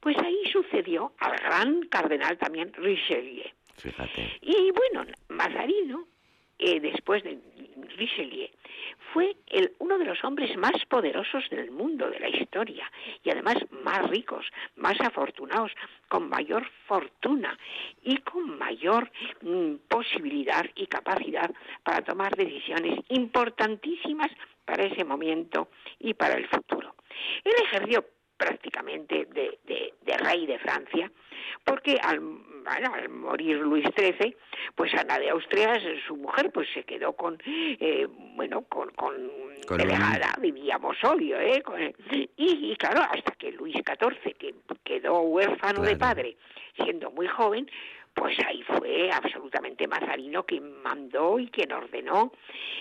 pues 0.00 0.16
ahí 0.18 0.42
sucedió 0.50 1.12
al 1.18 1.36
gran 1.36 1.82
cardenal 1.88 2.38
también 2.38 2.72
Richelieu. 2.74 3.44
Fíjate. 3.76 4.38
Y 4.40 4.70
bueno, 4.70 5.06
Mazarino, 5.28 6.06
eh, 6.58 6.80
después 6.80 7.22
de 7.22 7.38
Richelieu, 7.96 8.48
fue 9.12 9.36
el, 9.48 9.72
uno 9.78 9.98
de 9.98 10.04
los 10.04 10.22
hombres 10.24 10.56
más 10.56 10.72
poderosos 10.88 11.48
del 11.50 11.70
mundo, 11.70 12.10
de 12.10 12.20
la 12.20 12.28
historia, 12.28 12.90
y 13.22 13.30
además 13.30 13.56
más 13.70 14.08
ricos, 14.10 14.46
más 14.76 15.00
afortunados, 15.00 15.72
con 16.08 16.28
mayor 16.28 16.66
fortuna 16.86 17.56
y 18.02 18.18
con 18.18 18.58
mayor 18.58 19.10
mm, 19.42 19.74
posibilidad 19.88 20.64
y 20.74 20.86
capacidad 20.86 21.50
para 21.82 22.02
tomar 22.02 22.34
decisiones 22.36 22.98
importantísimas 23.08 24.30
para 24.64 24.84
ese 24.84 25.04
momento 25.04 25.68
y 26.00 26.14
para 26.14 26.34
el 26.34 26.46
futuro. 26.48 26.94
Él 27.44 27.52
ejerció 27.64 28.04
prácticamente 28.36 29.24
de, 29.26 29.58
de- 29.64 29.94
de 30.02 30.16
rey 30.18 30.46
de 30.46 30.58
Francia, 30.58 31.10
porque 31.64 31.96
al, 32.02 32.20
bueno, 32.66 32.92
al 32.94 33.08
morir 33.08 33.58
Luis 33.58 33.84
XIII, 33.96 34.36
pues 34.74 34.92
Ana 34.94 35.18
de 35.18 35.30
Austria, 35.30 35.80
su 36.06 36.16
mujer, 36.16 36.50
pues 36.52 36.68
se 36.74 36.82
quedó 36.84 37.12
con, 37.14 37.38
eh, 37.46 38.06
bueno, 38.34 38.62
con, 38.62 38.90
con, 38.90 39.14
Con 39.66 39.78
delegada, 39.78 40.34
vivíamos 40.40 40.96
obvio, 41.04 41.38
¿eh? 41.40 41.62
Con- 41.62 41.80
y, 41.80 42.28
y 42.36 42.76
claro, 42.76 43.02
hasta 43.02 43.32
que 43.32 43.52
Luis 43.52 43.76
XIV, 43.76 44.34
que 44.36 44.54
quedó 44.84 45.20
huérfano 45.20 45.82
de 45.82 45.96
padre, 45.96 46.36
siendo 46.76 47.10
muy 47.10 47.26
joven, 47.28 47.70
pues 48.16 48.34
ahí 48.46 48.62
fue 48.62 49.10
absolutamente 49.12 49.86
Mazarino 49.86 50.44
quien 50.44 50.82
mandó 50.82 51.38
y 51.38 51.48
quien 51.48 51.70
ordenó 51.70 52.32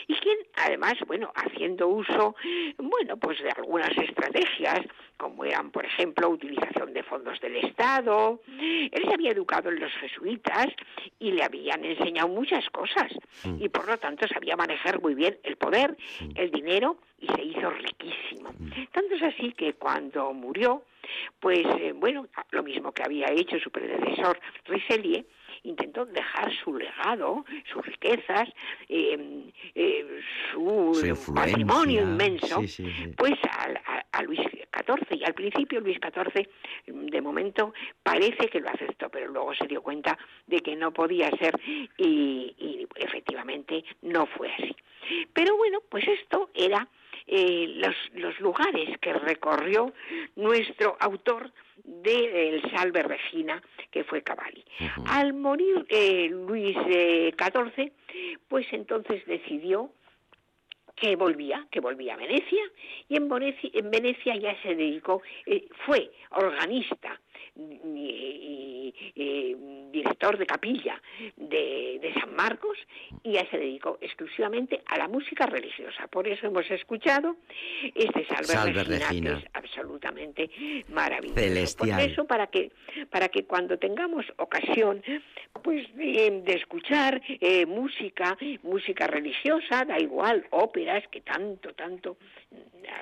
y 0.07 0.15
quien 0.15 0.38
además, 0.55 0.93
bueno, 1.05 1.31
haciendo 1.36 1.88
uso, 1.89 2.36
bueno, 2.77 3.17
pues 3.17 3.43
de 3.43 3.49
algunas 3.51 3.91
estrategias, 3.97 4.79
como 5.17 5.43
eran, 5.43 5.71
por 5.71 5.86
ejemplo, 5.86 6.29
utilización 6.29 6.93
de 6.93 7.03
fondos 7.03 7.39
del 7.41 7.57
Estado. 7.57 8.41
Él 8.57 9.03
se 9.05 9.13
había 9.13 9.31
educado 9.31 9.69
en 9.69 9.79
los 9.81 9.91
jesuitas 9.93 10.67
y 11.19 11.31
le 11.31 11.43
habían 11.43 11.83
enseñado 11.83 12.29
muchas 12.29 12.67
cosas 12.69 13.11
Mm. 13.43 13.61
y 13.61 13.69
por 13.69 13.86
lo 13.88 13.97
tanto 13.97 14.27
sabía 14.27 14.55
manejar 14.55 15.01
muy 15.01 15.13
bien 15.13 15.38
el 15.43 15.57
poder, 15.57 15.97
el 16.36 16.51
dinero 16.51 16.97
y 17.19 17.27
se 17.27 17.43
hizo 17.43 17.69
riquísimo. 17.69 18.53
Tanto 18.93 19.15
es 19.15 19.23
así 19.23 19.51
que 19.51 19.73
cuando 19.73 20.33
murió, 20.33 20.83
pues 21.39 21.66
eh, 21.80 21.93
bueno, 21.95 22.28
lo 22.51 22.64
mismo 22.64 22.91
que 22.91 23.03
había 23.03 23.28
hecho 23.32 23.60
su 23.60 23.70
predecesor 23.72 24.39
Richelieu, 24.66 25.24
intentó 25.64 26.06
dejar 26.06 26.51
su 26.64 26.76
legado, 26.78 27.45
sus 27.72 27.86
riquezas, 27.86 28.47
eh, 28.89 29.49
eh, 29.74 30.20
su, 30.51 30.93
Su 31.16 31.34
patrimonio 31.34 32.01
inmenso, 32.03 32.60
Sí, 32.62 32.68
sí, 32.68 32.91
sí. 32.91 33.08
pues 33.18 33.34
al- 33.58 33.78
a, 33.86 34.06
a 34.12 34.22
Luis 34.24 34.39
XIV. 34.41 35.18
Y 35.20 35.24
al 35.24 35.34
principio 35.34 35.80
Luis 35.80 35.97
XIV, 35.99 36.47
de 36.88 37.22
momento, 37.22 37.74
parece 38.03 38.47
que 38.49 38.60
lo 38.60 38.70
aceptó, 38.70 39.10
pero 39.10 39.28
luego 39.32 39.53
se 39.56 39.68
dio 39.68 39.82
cuenta 39.82 40.18
de 40.45 40.60
que 40.62 40.76
no 40.76 40.91
podía 40.91 41.30
ser 41.32 41.60
y, 41.97 42.53
y 42.58 42.88
efectivamente 42.95 43.84
no 44.01 44.26
fue 44.28 44.51
así. 44.51 44.76
Pero 45.34 45.56
bueno, 45.58 45.80
pues 45.89 46.08
esto 46.08 46.49
era 46.53 46.88
eh, 47.28 47.65
los, 47.78 47.95
los 48.13 48.39
lugares 48.39 48.97
que 48.99 49.13
recorrió 49.13 49.93
nuestro 50.36 50.95
autor 50.99 51.51
del 51.84 52.61
Salve 52.71 53.03
Regina, 53.03 53.61
que 53.91 54.03
fue 54.03 54.21
Cavalli. 54.21 54.63
Al 55.07 55.34
morir 55.34 55.86
eh, 55.89 56.30
Luis 56.30 56.76
eh, 56.88 57.34
XIV, 57.38 57.91
pues 58.47 58.65
entonces 58.71 59.26
decidió 59.26 59.91
que 60.95 61.15
volvía, 61.15 61.67
que 61.71 61.82
volvía 61.82 62.13
a 62.13 62.17
Venecia, 62.17 62.63
y 63.09 63.17
en 63.17 63.28
Venecia, 63.28 63.69
en 63.73 63.91
Venecia 63.91 64.36
ya 64.38 64.59
se 64.61 64.76
dedicó, 64.76 65.21
eh, 65.45 65.67
fue 65.86 66.11
organista 66.32 67.19
y, 67.56 67.64
y- 67.64 68.93
y 69.16 69.56
director 69.91 70.38
de 70.38 70.45
capilla 70.45 71.01
de, 71.38 71.99
de 72.01 72.14
San 72.20 72.36
Marcos 72.36 72.78
y 73.24 73.34
ya 73.34 73.49
se 73.49 73.58
dedicó 73.58 73.97
exclusivamente 74.01 74.82
a 74.88 74.97
la 74.97 75.08
música 75.08 75.45
religiosa. 75.45 76.08
Por 76.08 76.28
eso 76.28 76.47
hemos 76.47 76.70
escuchado 76.70 77.38
este 77.93 78.26
Salve, 78.26 78.43
Salve 78.45 78.84
Regina, 78.84 79.08
Regina. 79.08 79.32
que 79.39 79.45
es 79.45 79.49
absolutamente 79.53 80.49
maravilloso. 80.89 81.39
Celestial. 81.39 81.99
Por 82.01 82.10
eso, 82.12 82.26
para 82.26 82.47
que, 82.47 82.72
para 83.10 83.30
que 83.30 83.45
cuando 83.45 83.78
tengamos 83.78 84.26
ocasión 84.38 85.01
pues 85.64 85.88
de, 85.95 86.41
de 86.45 86.53
escuchar 86.53 87.22
eh, 87.28 87.66
música, 87.66 88.38
música 88.64 89.08
religiosa, 89.08 89.86
da 89.86 89.97
igual, 89.99 90.45
óperas, 90.51 91.08
que 91.10 91.22
tanto, 91.22 91.74
tanto, 91.74 92.18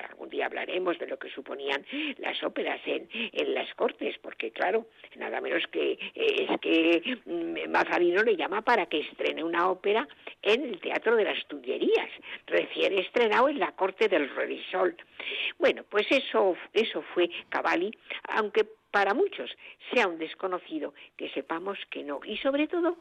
algún 0.09 0.29
día 0.29 0.45
hablaremos 0.45 0.97
de 0.99 1.07
lo 1.07 1.17
que 1.17 1.29
suponían 1.29 1.85
las 2.17 2.41
óperas 2.43 2.79
en, 2.85 3.07
en 3.11 3.53
las 3.53 3.73
cortes, 3.75 4.17
porque 4.21 4.51
claro, 4.51 4.87
nada 5.15 5.41
menos 5.41 5.65
que 5.67 5.93
eh, 5.93 6.47
es 6.49 6.59
que 6.59 7.17
mm, 7.25 7.69
Mazarino 7.69 8.23
le 8.23 8.35
llama 8.35 8.61
para 8.61 8.85
que 8.85 8.99
estrene 9.01 9.43
una 9.43 9.69
ópera 9.69 10.07
en 10.41 10.63
el 10.63 10.79
Teatro 10.79 11.15
de 11.15 11.25
las 11.25 11.45
Tullerías, 11.47 12.09
recién 12.47 12.97
estrenado 12.97 13.49
en 13.49 13.59
la 13.59 13.71
corte 13.73 14.07
del 14.07 14.29
Revisol. 14.29 14.95
Bueno, 15.57 15.83
pues 15.89 16.07
eso, 16.09 16.55
eso 16.73 17.01
fue 17.13 17.29
Cavalli, 17.49 17.91
aunque 18.29 18.65
para 18.93 19.15
muchos 19.15 19.49
sea 19.91 20.07
un 20.07 20.19
desconocido, 20.19 20.93
que 21.17 21.27
sepamos 21.31 21.79
que 21.89 22.03
no. 22.03 22.19
Y 22.25 22.37
sobre 22.37 22.67
todo, 22.67 22.97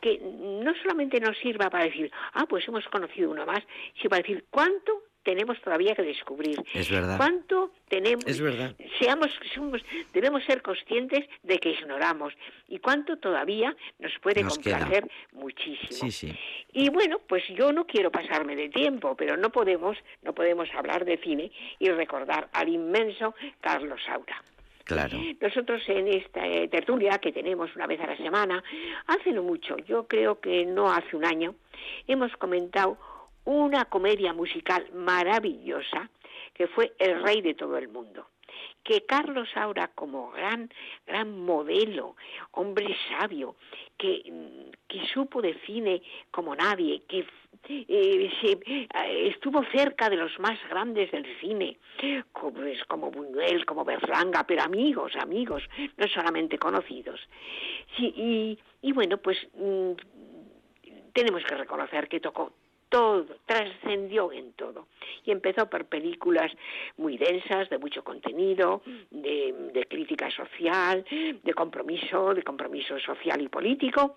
que 0.00 0.20
no 0.20 0.72
solamente 0.76 1.18
nos 1.18 1.36
sirva 1.38 1.68
para 1.68 1.84
decir, 1.84 2.12
ah, 2.34 2.46
pues 2.48 2.66
hemos 2.68 2.86
conocido 2.86 3.28
uno 3.28 3.44
más, 3.44 3.60
sino 3.96 4.10
para 4.10 4.22
decir 4.22 4.44
cuánto 4.50 5.02
tenemos 5.22 5.60
todavía 5.60 5.94
que 5.94 6.02
descubrir. 6.02 6.62
Es 6.74 6.90
verdad. 6.90 7.16
¿Cuánto 7.16 7.72
tenemos? 7.88 8.26
Es 8.26 8.40
verdad. 8.40 8.74
Seamos, 9.00 9.28
somos, 9.54 9.82
debemos 10.12 10.44
ser 10.44 10.62
conscientes 10.62 11.28
de 11.42 11.58
que 11.58 11.70
ignoramos 11.70 12.34
y 12.68 12.78
cuánto 12.78 13.16
todavía 13.18 13.74
nos 13.98 14.12
puede 14.20 14.42
Nos 14.42 14.58
queda. 14.58 14.78
complacer 14.78 15.08
muchísimo. 15.32 15.90
Sí, 15.90 16.10
sí. 16.10 16.32
Y 16.72 16.88
bueno, 16.90 17.20
pues 17.28 17.42
yo 17.56 17.72
no 17.72 17.86
quiero 17.86 18.10
pasarme 18.10 18.56
de 18.56 18.68
tiempo, 18.68 19.14
pero 19.16 19.36
no 19.36 19.50
podemos, 19.50 19.96
no 20.22 20.34
podemos 20.34 20.68
hablar 20.74 21.04
de 21.04 21.18
cine 21.18 21.50
y 21.78 21.88
recordar 21.90 22.48
al 22.52 22.68
inmenso 22.68 23.34
Carlos 23.60 24.00
Saura. 24.04 24.42
Claro. 24.84 25.16
Nosotros 25.40 25.80
en 25.86 26.08
esta 26.08 26.44
eh, 26.46 26.66
tertulia 26.68 27.18
que 27.18 27.30
tenemos 27.32 27.74
una 27.76 27.86
vez 27.86 28.00
a 28.00 28.06
la 28.06 28.16
semana, 28.16 28.62
hace 29.06 29.30
no 29.30 29.42
mucho, 29.42 29.76
yo 29.78 30.06
creo 30.08 30.40
que 30.40 30.66
no 30.66 30.90
hace 30.92 31.16
un 31.16 31.24
año, 31.24 31.54
hemos 32.08 32.36
comentado 32.36 32.98
una 33.44 33.84
comedia 33.86 34.32
musical 34.32 34.88
maravillosa 34.92 36.10
que 36.54 36.66
fue 36.68 36.92
El 36.98 37.22
Rey 37.22 37.40
de 37.40 37.54
todo 37.54 37.76
el 37.78 37.88
mundo 37.88 38.28
que 38.82 39.04
Carlos 39.04 39.48
Saura 39.54 39.88
como 39.88 40.30
gran 40.32 40.70
gran 41.06 41.38
modelo, 41.44 42.16
hombre 42.52 42.96
sabio, 43.08 43.56
que, 43.96 44.22
que 44.88 45.06
supo 45.06 45.40
de 45.40 45.54
cine 45.66 46.02
como 46.30 46.54
nadie, 46.54 47.02
que 47.08 47.26
eh, 47.68 48.30
eh, 48.42 48.88
estuvo 49.28 49.64
cerca 49.66 50.10
de 50.10 50.16
los 50.16 50.38
más 50.40 50.58
grandes 50.68 51.10
del 51.12 51.26
cine, 51.38 51.78
como, 52.32 52.62
es, 52.64 52.82
como 52.84 53.10
Buñuel, 53.10 53.64
como 53.64 53.84
Berlanga, 53.84 54.44
pero 54.44 54.62
amigos, 54.62 55.12
amigos, 55.16 55.62
no 55.96 56.08
solamente 56.08 56.58
conocidos. 56.58 57.20
Y, 57.98 58.58
y 58.80 58.92
bueno, 58.92 59.18
pues 59.18 59.38
mm, 59.54 59.92
tenemos 61.12 61.44
que 61.44 61.56
reconocer 61.56 62.08
que 62.08 62.20
tocó 62.20 62.52
todo, 62.92 63.24
trascendió 63.46 64.30
en 64.32 64.52
todo. 64.52 64.86
Y 65.24 65.30
empezó 65.30 65.68
por 65.68 65.86
películas 65.86 66.52
muy 66.98 67.16
densas, 67.16 67.70
de 67.70 67.78
mucho 67.78 68.04
contenido, 68.04 68.82
de, 69.10 69.86
crítica 69.88 70.30
social, 70.30 71.04
de 71.10 71.54
compromiso, 71.54 72.34
de 72.34 72.42
compromiso 72.42 72.98
social 73.00 73.40
y 73.40 73.48
político. 73.48 74.16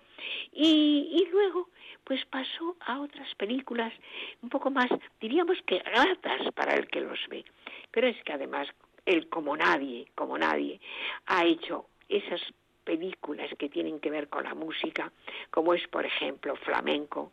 Y, 0.52 1.08
y 1.10 1.30
luego, 1.32 1.70
pues 2.04 2.22
pasó 2.26 2.76
a 2.80 3.00
otras 3.00 3.34
películas 3.36 3.94
un 4.42 4.50
poco 4.50 4.70
más, 4.70 4.88
diríamos 5.20 5.56
que 5.66 5.78
gratas 5.78 6.52
para 6.54 6.74
el 6.74 6.86
que 6.88 7.00
los 7.00 7.18
ve. 7.30 7.44
Pero 7.90 8.08
es 8.08 8.22
que 8.24 8.34
además, 8.34 8.68
él 9.06 9.30
como 9.30 9.56
nadie, 9.56 10.06
como 10.14 10.36
nadie, 10.36 10.80
ha 11.26 11.46
hecho 11.46 11.86
esas 12.10 12.42
películas 12.86 13.50
que 13.58 13.68
tienen 13.68 13.98
que 13.98 14.10
ver 14.10 14.28
con 14.28 14.44
la 14.44 14.54
música, 14.54 15.12
como 15.50 15.74
es, 15.74 15.86
por 15.88 16.06
ejemplo, 16.06 16.54
Flamenco, 16.56 17.32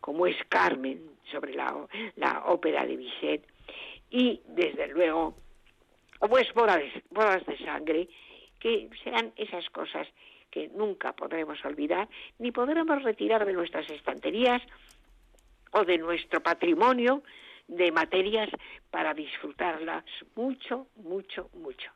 como 0.00 0.26
es 0.26 0.36
Carmen, 0.48 0.98
sobre 1.30 1.54
la, 1.54 1.86
la 2.16 2.44
ópera 2.46 2.86
de 2.86 2.96
Bizet, 2.96 3.42
y, 4.10 4.40
desde 4.48 4.88
luego, 4.88 5.34
como 6.18 6.38
es 6.38 6.52
Bodas 6.54 6.82
Bodas 7.10 7.44
de 7.46 7.58
Sangre, 7.58 8.08
que 8.58 8.88
serán 9.02 9.32
esas 9.36 9.68
cosas 9.70 10.08
que 10.50 10.68
nunca 10.68 11.12
podremos 11.12 11.62
olvidar, 11.64 12.08
ni 12.38 12.50
podremos 12.50 13.02
retirar 13.02 13.44
de 13.44 13.52
nuestras 13.52 13.90
estanterías 13.90 14.62
o 15.72 15.84
de 15.84 15.98
nuestro 15.98 16.40
patrimonio 16.42 17.22
de 17.66 17.92
materias 17.92 18.50
para 18.90 19.14
disfrutarlas 19.14 20.04
mucho, 20.34 20.88
mucho, 20.96 21.50
mucho. 21.54 21.90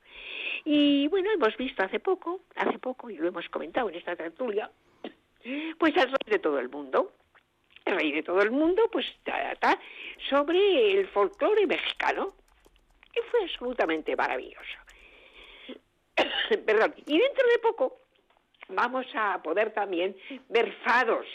Y 0.64 1.08
bueno, 1.08 1.30
hemos 1.30 1.56
visto 1.56 1.82
hace 1.82 2.00
poco, 2.00 2.40
hace 2.56 2.78
poco, 2.78 3.10
y 3.10 3.16
lo 3.16 3.28
hemos 3.28 3.48
comentado 3.48 3.88
en 3.88 3.96
esta 3.96 4.16
tertulia, 4.16 4.70
pues 5.78 5.96
el 5.96 6.10
rey 6.10 6.26
de 6.26 6.38
todo 6.38 6.58
el 6.58 6.68
mundo. 6.68 7.12
El 7.84 7.96
rey 7.96 8.12
de 8.12 8.22
todo 8.22 8.42
el 8.42 8.50
mundo, 8.50 8.82
pues 8.92 9.06
trata 9.22 9.78
sobre 10.28 10.92
el 10.92 11.08
folclore 11.08 11.66
mexicano, 11.66 12.34
que 13.12 13.22
fue 13.22 13.44
absolutamente 13.44 14.14
maravilloso. 14.14 14.78
Perdón, 16.66 16.94
y 17.06 17.18
dentro 17.18 17.48
de 17.48 17.58
poco 17.60 18.00
vamos 18.68 19.06
a 19.14 19.40
poder 19.42 19.72
también 19.72 20.16
ver 20.48 20.72
fados. 20.84 21.26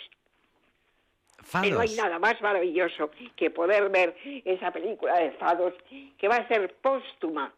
Fados. 1.43 1.71
no 1.71 1.79
hay 1.79 1.95
nada 1.95 2.19
más 2.19 2.41
maravilloso 2.41 3.11
que 3.35 3.49
poder 3.49 3.89
ver 3.89 4.15
esa 4.45 4.71
película 4.71 5.15
de 5.17 5.31
fados 5.31 5.73
que 6.17 6.27
va 6.27 6.37
a 6.37 6.47
ser 6.47 6.73
póstuma 6.81 7.53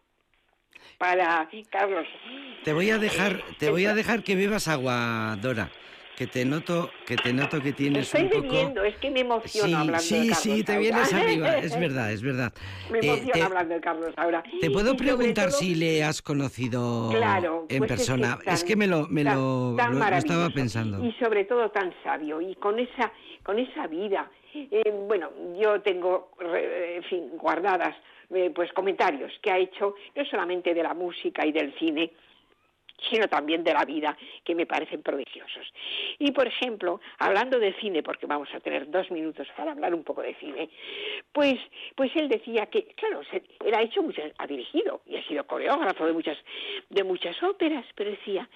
para 0.98 1.48
Carlos. 1.70 2.08
Te 2.64 2.74
voy 2.74 2.90
a 2.90 2.98
dejar, 2.98 3.42
te 3.60 3.70
voy 3.70 3.86
a 3.86 3.94
dejar 3.94 4.24
que 4.24 4.36
bebas 4.36 4.68
agua, 4.68 5.38
Dora. 5.42 5.70
Que 6.18 6.28
te 6.28 6.46
noto, 6.46 6.90
que 7.06 7.18
te 7.18 7.34
noto 7.34 7.62
que 7.62 7.74
tienes 7.74 8.04
Estoy 8.06 8.24
un 8.24 8.30
poco. 8.30 8.42
bebiendo, 8.44 8.84
es 8.86 8.96
que 9.00 9.12
me 9.12 9.20
emociono 9.20 9.68
Sí, 9.68 9.74
hablando 9.74 10.00
sí, 10.00 10.14
de 10.16 10.20
Carlos 10.30 10.38
sí, 10.40 10.64
te 10.64 10.72
Saura. 10.72 10.80
vienes 10.80 11.14
arriba, 11.14 11.58
es 11.58 11.78
verdad, 11.80 12.12
es 12.14 12.22
verdad. 12.22 12.54
Me 12.90 13.00
Eh, 13.00 13.02
emociona 13.04 13.34
te, 13.34 13.42
hablando 13.42 13.76
de 13.76 13.82
Carlos 13.82 14.14
ahora. 14.16 14.44
te 14.62 14.72
puedo 14.72 14.96
preguntar 14.96 15.50
todo- 15.50 15.58
si 15.60 15.76
le 15.76 16.04
has 16.06 16.22
conocido 16.22 17.10
Claro, 17.12 17.66
en 17.68 17.80
pues 17.80 17.92
es 17.92 17.98
que 17.98 17.98
persona. 17.98 18.40
tan- 18.46 18.54
Es 18.54 18.64
que 18.64 18.76
me 18.78 18.88
lo, 18.88 19.08
me 19.10 19.26
tan- 19.26 19.36
lo, 19.36 19.74
tan 19.76 20.00
lo- 20.00 20.10
lo 20.10 20.16
estaba 20.16 20.50
pensando. 20.52 21.04
Y 21.06 21.12
sobre 21.20 21.44
todo 21.44 21.70
tan 21.72 21.94
sabio 22.02 22.40
y 22.40 22.56
con 22.56 22.80
esa, 22.80 23.12
con 23.44 23.60
esa 23.60 23.86
vida. 23.88 24.32
Eh, 24.54 24.94
bueno, 25.10 25.32
yo 25.62 25.82
tengo, 25.82 26.32
en 26.40 27.04
fin, 27.04 27.32
guardadas 27.38 27.94
eh, 28.34 28.52
pues 28.56 28.72
comentarios 28.72 29.34
que 29.42 29.52
ha 29.52 29.58
hecho 29.58 29.96
no 30.16 30.26
solamente 30.26 30.74
de 30.74 30.82
la 30.82 30.94
música 30.94 31.46
y 31.46 31.52
del 31.52 31.78
cine, 31.78 32.14
sino 33.10 33.28
también 33.28 33.64
de 33.64 33.74
la 33.74 33.86
vida, 33.86 34.18
que 34.44 34.56
me 34.56 34.66
parecen 34.66 35.02
prodigiosos. 35.04 35.72
Y, 36.20 36.32
por 36.32 36.48
ejemplo, 36.48 37.00
hablando 37.20 37.60
de 37.60 37.74
cine, 37.74 38.02
porque 38.04 38.26
vamos 38.26 38.50
a 38.54 38.60
tener 38.60 38.90
dos 38.90 39.12
minutos 39.12 39.48
para 39.56 39.72
hablar 39.74 39.94
un 39.94 40.04
poco 40.04 40.22
de 40.22 40.34
cine, 40.36 40.70
pues, 41.32 41.56
pues 41.96 42.16
él 42.16 42.30
decía 42.30 42.66
que, 42.68 42.86
claro, 42.96 43.22
se- 43.26 43.44
él 43.66 43.74
ha 43.76 43.82
hecho 43.82 44.02
muchas, 44.02 44.32
ha 44.38 44.48
dirigido 44.48 45.02
y 45.06 45.18
ha 45.18 45.28
sido 45.28 45.46
coreógrafo 45.46 46.06
de 46.06 46.14
muchas, 46.14 46.38
de 46.90 47.04
muchas 47.04 47.42
óperas, 47.44 47.86
pero 47.96 48.12
decía, 48.12 48.50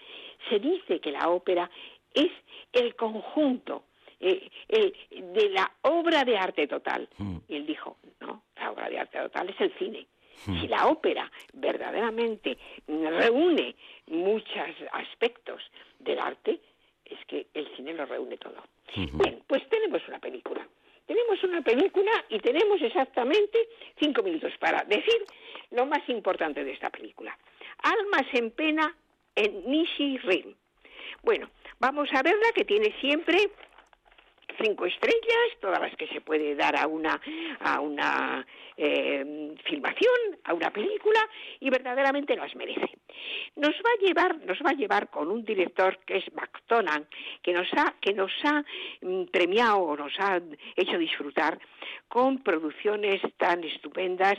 se 0.50 0.60
dice 0.60 1.00
que 1.00 1.12
la 1.12 1.30
ópera 1.30 1.70
es 2.14 2.32
el 2.74 2.96
conjunto 2.96 3.84
eh, 4.22 4.50
el, 4.68 4.94
de 5.34 5.50
la 5.50 5.72
obra 5.84 6.24
de 6.26 6.38
arte 6.38 6.68
total. 6.68 7.08
Mm. 7.18 7.38
Y 7.48 7.56
él 7.56 7.66
dijo, 7.66 7.98
no, 8.20 8.44
la 8.58 8.72
obra 8.72 8.90
de 8.90 9.00
arte 9.00 9.18
total 9.20 9.50
es 9.50 9.62
el 9.62 9.74
cine. 9.78 10.08
Si 10.46 10.68
la 10.68 10.88
ópera 10.88 11.30
verdaderamente 11.54 12.58
reúne 12.88 13.76
muchos 14.08 14.70
aspectos 14.92 15.62
del 16.00 16.20
arte, 16.20 16.60
es 17.06 17.26
que 17.26 17.48
el 17.54 17.68
cine 17.76 17.94
lo 17.94 18.06
reúne 18.06 18.38
todo. 18.38 18.64
Bien, 18.96 19.44
pues 19.48 19.68
tenemos 19.70 20.02
una 20.08 20.20
película. 20.20 20.68
Tenemos 21.06 21.44
una 21.44 21.62
película 21.62 22.12
y 22.30 22.40
tenemos 22.40 22.82
exactamente 22.82 23.58
cinco 24.00 24.22
minutos 24.22 24.54
para 24.60 24.84
decir 24.84 25.26
lo 25.72 25.86
más 25.88 26.08
importante 26.08 26.64
de 26.64 26.72
esta 26.72 26.90
película. 26.90 27.36
Almas 27.82 28.28
en 28.34 28.52
pena 28.52 28.96
en 29.36 29.70
Nishi 29.70 30.20
Rim. 30.20 30.54
Bueno, 31.24 31.50
vamos 31.80 32.10
a 32.14 32.22
verla 32.22 32.52
que 32.54 32.64
tiene 32.64 32.94
siempre 33.02 33.50
cinco 34.62 34.86
estrellas, 34.86 35.58
todas 35.60 35.80
las 35.80 35.96
que 35.96 36.08
se 36.08 36.22
puede 36.22 36.56
dar 36.56 36.78
a 36.78 36.88
una 36.88 37.20
a 37.60 37.80
una 37.80 38.46
eh, 38.78 39.56
filmación, 39.66 40.40
a 40.44 40.54
una 40.54 40.72
película 40.72 41.20
y 41.60 41.70
verdaderamente 41.70 42.36
las 42.36 42.56
merece. 42.56 42.98
Nos 43.56 43.72
va 43.72 43.92
a 43.92 44.06
llevar, 44.06 44.38
nos 44.46 44.60
va 44.60 44.72
a 44.72 44.74
llevar 44.74 45.10
con 45.10 45.30
un 45.32 45.44
director 45.44 46.00
que 46.06 46.18
es 46.18 46.34
McDonald, 46.34 47.08
que 47.42 47.54
nos 47.54 47.68
ha 47.74 47.96
que 48.00 48.14
nos 48.14 48.32
ha 48.44 48.64
mm, 49.02 49.26
premiado 49.26 49.80
o 49.80 49.98
nos 49.98 50.14
ha 50.20 50.42
hecho 50.76 50.98
disfrutar 50.98 51.60
con 52.08 52.40
producciones 52.44 53.22
tan 53.38 53.64
estupendas 53.64 54.36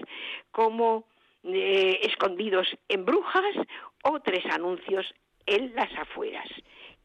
como 0.51 1.05
eh, 1.45 2.01
Escondidos 2.03 2.69
en 2.89 3.05
Brujas 3.05 3.57
o 4.05 4.21
Tres 4.21 4.45
Anuncios 4.47 5.15
en 5.47 5.75
las 5.75 5.93
afueras 5.97 6.49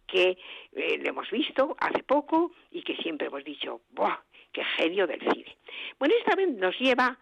que 0.07 0.37
eh, 0.73 0.97
lo 0.97 1.09
hemos 1.09 1.29
visto 1.29 1.75
hace 1.79 2.03
poco 2.03 2.51
y 2.71 2.81
que 2.83 2.95
siempre 2.97 3.27
hemos 3.27 3.43
dicho, 3.43 3.81
¡buah! 3.91 4.17
¡Qué 4.51 4.63
genio 4.63 5.05
del 5.07 5.19
cine! 5.19 5.57
Bueno, 5.99 6.15
esta 6.17 6.35
vez 6.35 6.49
nos 6.49 6.77
lleva 6.79 7.17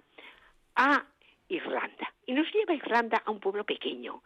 a 0.75 1.05
Irlanda. 1.49 2.13
Y 2.25 2.33
nos 2.33 2.51
lleva 2.53 2.73
a 2.73 2.75
Irlanda 2.75 3.21
a 3.25 3.31
un 3.31 3.39
pueblo 3.39 3.63
pequeño, 3.63 4.23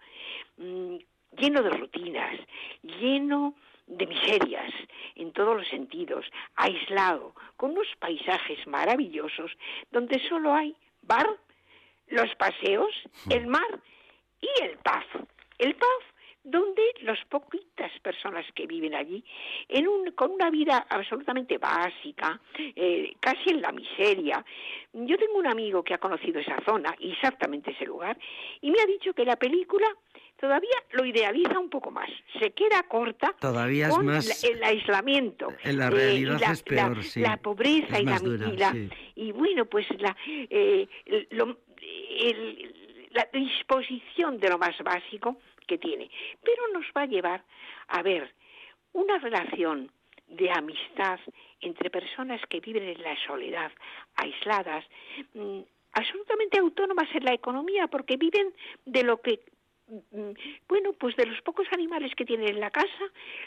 mm, 0.58 0.98
lleno 1.38 1.64
de 1.64 1.70
rutinas, 1.70 2.40
lleno 2.84 3.56
de 3.88 4.06
miserias 4.06 4.74
en 5.16 5.32
todos 5.32 5.56
los 5.56 5.68
sentidos, 5.68 6.26
aislado, 6.56 7.34
con 7.56 7.72
unos 7.72 7.88
paisajes 8.00 8.66
maravillosos, 8.68 9.52
donde 9.92 10.20
solo 10.28 10.54
hay 10.54 10.76
bar, 11.02 11.28
los 12.08 12.34
paseos, 12.36 12.94
el 13.30 13.48
mar 13.48 13.80
y 14.42 14.64
el 14.64 14.78
pub. 14.78 15.28
El 15.58 15.76
pub 15.76 16.04
donde 16.50 16.82
las 17.02 17.20
poquitas 17.26 17.92
personas 18.02 18.46
que 18.56 18.66
viven 18.66 18.96
allí, 18.96 19.24
en 19.68 19.86
un, 19.88 20.12
con 20.12 20.32
una 20.32 20.50
vida 20.50 20.86
absolutamente 20.90 21.58
básica, 21.58 22.40
eh, 22.58 23.14
casi 23.20 23.50
en 23.50 23.62
la 23.62 23.74
miseria. 23.74 24.44
Yo 24.94 25.18
tengo 25.18 25.38
un 25.40 25.48
amigo 25.48 25.84
que 25.84 25.94
ha 25.94 25.98
conocido 25.98 26.40
esa 26.40 26.58
zona, 26.66 26.96
exactamente 27.00 27.72
ese 27.72 27.86
lugar, 27.86 28.18
y 28.62 28.72
me 28.72 28.80
ha 28.82 28.86
dicho 28.86 29.14
que 29.14 29.26
la 29.26 29.36
película 29.36 29.88
todavía 30.40 30.78
lo 30.92 31.04
idealiza 31.04 31.60
un 31.60 31.70
poco 31.70 31.92
más. 31.92 32.10
Se 32.40 32.52
queda 32.52 32.84
corta 32.88 33.36
Todavía 33.42 33.88
es 33.90 33.96
con 33.96 34.06
más- 34.06 34.44
la- 34.44 34.50
el 34.50 34.64
aislamiento. 34.64 35.50
En 35.64 35.78
la 35.78 35.88
eh, 35.88 35.92
y 35.92 35.96
realidad 35.96 36.40
la, 36.40 36.52
es 36.54 36.64
peor, 36.64 36.98
la- 36.98 37.04
sí. 37.04 37.20
la 37.20 37.38
pobreza 37.38 37.98
Es 37.98 38.02
y 38.04 38.06
la, 38.06 38.20
dura, 38.20 38.48
y 38.48 38.58
la- 38.58 38.72
sí. 38.72 38.90
y 39.16 39.32
bueno, 39.34 39.66
pues 39.66 39.86
la, 40.00 40.16
eh, 40.50 40.88
lo- 41.32 41.58
el- 41.82 42.74
la 43.12 43.28
disposición 43.34 44.38
de 44.40 44.50
lo 44.50 44.58
más 44.58 44.78
básico 44.84 45.38
que 45.68 45.78
tiene. 45.78 46.10
Pero 46.44 46.68
nos 46.74 46.86
va 46.96 47.02
a 47.04 47.06
llevar 47.08 47.44
a 47.90 48.02
ver 48.02 48.34
una 48.94 49.18
relación 49.20 49.92
de 50.28 50.50
amistad 50.52 51.20
entre 51.62 51.90
personas 51.90 52.42
que 52.50 52.60
viven 52.60 52.84
en 52.84 53.02
la 53.02 53.16
soledad, 53.26 53.72
aisladas, 54.16 54.86
mm, 55.34 55.60
absolutamente 55.94 56.60
autónomas 56.60 57.08
en 57.14 57.24
la 57.26 57.34
economía, 57.34 57.88
porque 57.88 58.18
viven 58.18 58.54
de 58.86 59.04
lo 59.04 59.22
que 59.22 59.40
mm, 59.88 60.32
bueno, 60.68 60.92
pues 60.94 61.16
de 61.16 61.26
los 61.26 61.42
pocos 61.42 61.66
animales 61.72 62.14
que 62.16 62.26
tienen 62.26 62.50
en 62.50 62.60
la 62.60 62.70
casa, 62.72 63.06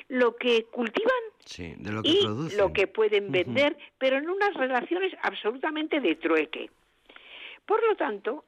lo 0.08 0.36
que 0.36 0.64
cultivan 0.70 1.22
Sí, 1.44 1.74
de 1.76 1.92
lo 1.92 2.02
que 2.02 2.08
y 2.08 2.22
producen. 2.22 2.58
lo 2.58 2.72
que 2.72 2.86
pueden 2.86 3.30
vender, 3.30 3.76
pero 3.98 4.16
en 4.16 4.28
unas 4.30 4.54
relaciones 4.54 5.12
absolutamente 5.22 6.00
de 6.00 6.14
trueque. 6.16 6.70
Por 7.66 7.86
lo 7.86 7.94
tanto, 7.94 8.44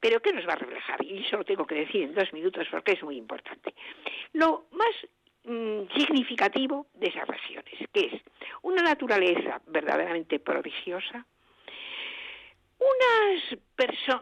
¿pero 0.00 0.20
qué 0.20 0.32
nos 0.32 0.46
va 0.46 0.52
a 0.54 0.56
reflejar? 0.56 1.04
Y 1.04 1.18
eso 1.24 1.36
lo 1.36 1.44
tengo 1.44 1.66
que 1.66 1.74
decir 1.76 2.02
en 2.02 2.14
dos 2.14 2.32
minutos 2.32 2.66
porque 2.70 2.92
es 2.92 3.02
muy 3.02 3.16
importante. 3.16 3.74
Lo 4.32 4.66
más 4.72 4.94
mm, 5.44 5.82
significativo 5.96 6.86
de 6.94 7.08
esas 7.08 7.26
regiones, 7.28 7.74
que 7.92 8.00
es 8.06 8.22
una 8.62 8.82
naturaleza 8.82 9.60
verdaderamente 9.66 10.38
prodigiosa, 10.38 11.26
unas, 12.78 13.58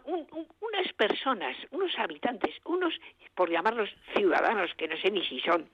un- 0.04 0.46
unas 0.60 0.92
personas, 0.94 1.56
unos 1.70 1.98
habitantes, 1.98 2.54
unos, 2.64 2.94
por 3.34 3.50
llamarlos 3.50 3.88
ciudadanos, 4.14 4.74
que 4.74 4.88
no 4.88 4.96
sé 4.98 5.10
ni 5.10 5.24
si 5.24 5.40
son, 5.40 5.68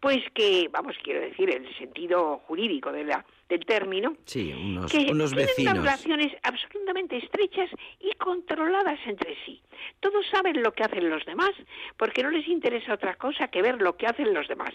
pues 0.00 0.18
que, 0.34 0.68
vamos, 0.70 0.96
quiero 1.02 1.20
decir, 1.20 1.50
en 1.50 1.64
el 1.66 1.76
sentido 1.76 2.38
jurídico 2.46 2.92
de 2.92 3.04
la, 3.04 3.24
del 3.48 3.64
término, 3.66 4.16
Sí, 4.26 4.52
unos, 4.52 4.90
que 4.92 5.10
unos 5.10 5.30
tienen 5.32 5.46
vecinos. 5.46 5.72
unas 5.74 5.84
relaciones 5.84 6.32
absolutamente 6.42 7.16
estrechas 7.16 7.68
y 7.98 8.12
controladas 8.12 8.98
entre 9.06 9.36
sí. 9.44 9.60
Todos 10.00 10.24
saben 10.30 10.62
lo 10.62 10.72
que 10.72 10.84
hacen 10.84 11.08
los 11.10 11.24
demás, 11.26 11.50
porque 11.96 12.22
no 12.22 12.30
les 12.30 12.46
interesa 12.46 12.94
otra 12.94 13.14
cosa 13.16 13.48
que 13.48 13.62
ver 13.62 13.80
lo 13.82 13.96
que 13.96 14.06
hacen 14.06 14.32
los 14.34 14.46
demás. 14.46 14.72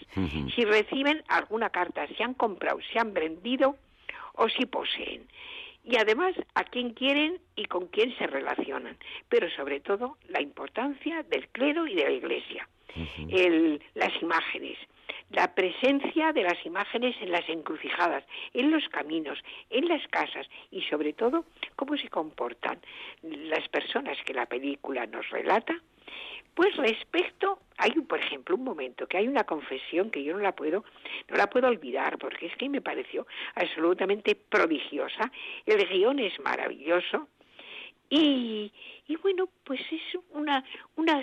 Si 0.54 0.64
reciben 0.64 1.22
alguna 1.28 1.70
carta, 1.70 2.06
si 2.08 2.22
han 2.22 2.34
comprado, 2.34 2.78
si 2.92 2.98
han 2.98 3.14
vendido 3.14 3.76
o 4.34 4.48
si 4.48 4.66
poseen. 4.66 5.26
Y 5.86 5.96
además 5.96 6.34
a 6.54 6.64
quién 6.64 6.94
quieren 6.94 7.38
y 7.56 7.66
con 7.66 7.88
quién 7.88 8.16
se 8.16 8.26
relacionan. 8.26 8.96
Pero 9.28 9.48
sobre 9.50 9.80
todo 9.80 10.16
la 10.28 10.40
importancia 10.40 11.22
del 11.24 11.48
clero 11.48 11.86
y 11.86 11.94
de 11.94 12.04
la 12.04 12.10
iglesia. 12.10 12.68
El- 13.28 13.82
las 13.94 14.12
imágenes, 14.22 14.78
la 15.30 15.54
presencia 15.54 16.32
de 16.32 16.42
las 16.42 16.64
imágenes 16.64 17.16
en 17.20 17.32
las 17.32 17.48
encrucijadas, 17.48 18.24
en 18.52 18.70
los 18.70 18.88
caminos, 18.88 19.38
en 19.70 19.88
las 19.88 20.06
casas 20.08 20.48
y 20.70 20.82
sobre 20.82 21.12
todo 21.12 21.44
cómo 21.76 21.96
se 21.96 22.08
comportan 22.08 22.78
las 23.22 23.68
personas 23.68 24.16
que 24.24 24.34
la 24.34 24.46
película 24.46 25.06
nos 25.06 25.28
relata. 25.30 25.74
Pues 26.54 26.76
respecto, 26.76 27.58
hay 27.78 27.90
por 27.92 28.20
ejemplo 28.20 28.54
un 28.54 28.62
momento 28.62 29.08
que 29.08 29.16
hay 29.16 29.26
una 29.26 29.42
confesión 29.42 30.10
que 30.10 30.22
yo 30.22 30.34
no 30.34 30.38
la 30.40 30.52
puedo, 30.54 30.84
no 31.28 31.36
la 31.36 31.48
puedo 31.48 31.66
olvidar 31.66 32.16
porque 32.18 32.46
es 32.46 32.56
que 32.56 32.68
me 32.68 32.80
pareció 32.80 33.26
absolutamente 33.56 34.36
prodigiosa. 34.36 35.32
El 35.66 35.84
guion 35.88 36.20
es 36.20 36.38
maravilloso, 36.38 37.28
y, 38.08 38.70
y 39.08 39.16
bueno, 39.16 39.48
pues 39.64 39.80
es 39.90 40.02
una, 40.30 40.62
una 40.94 41.20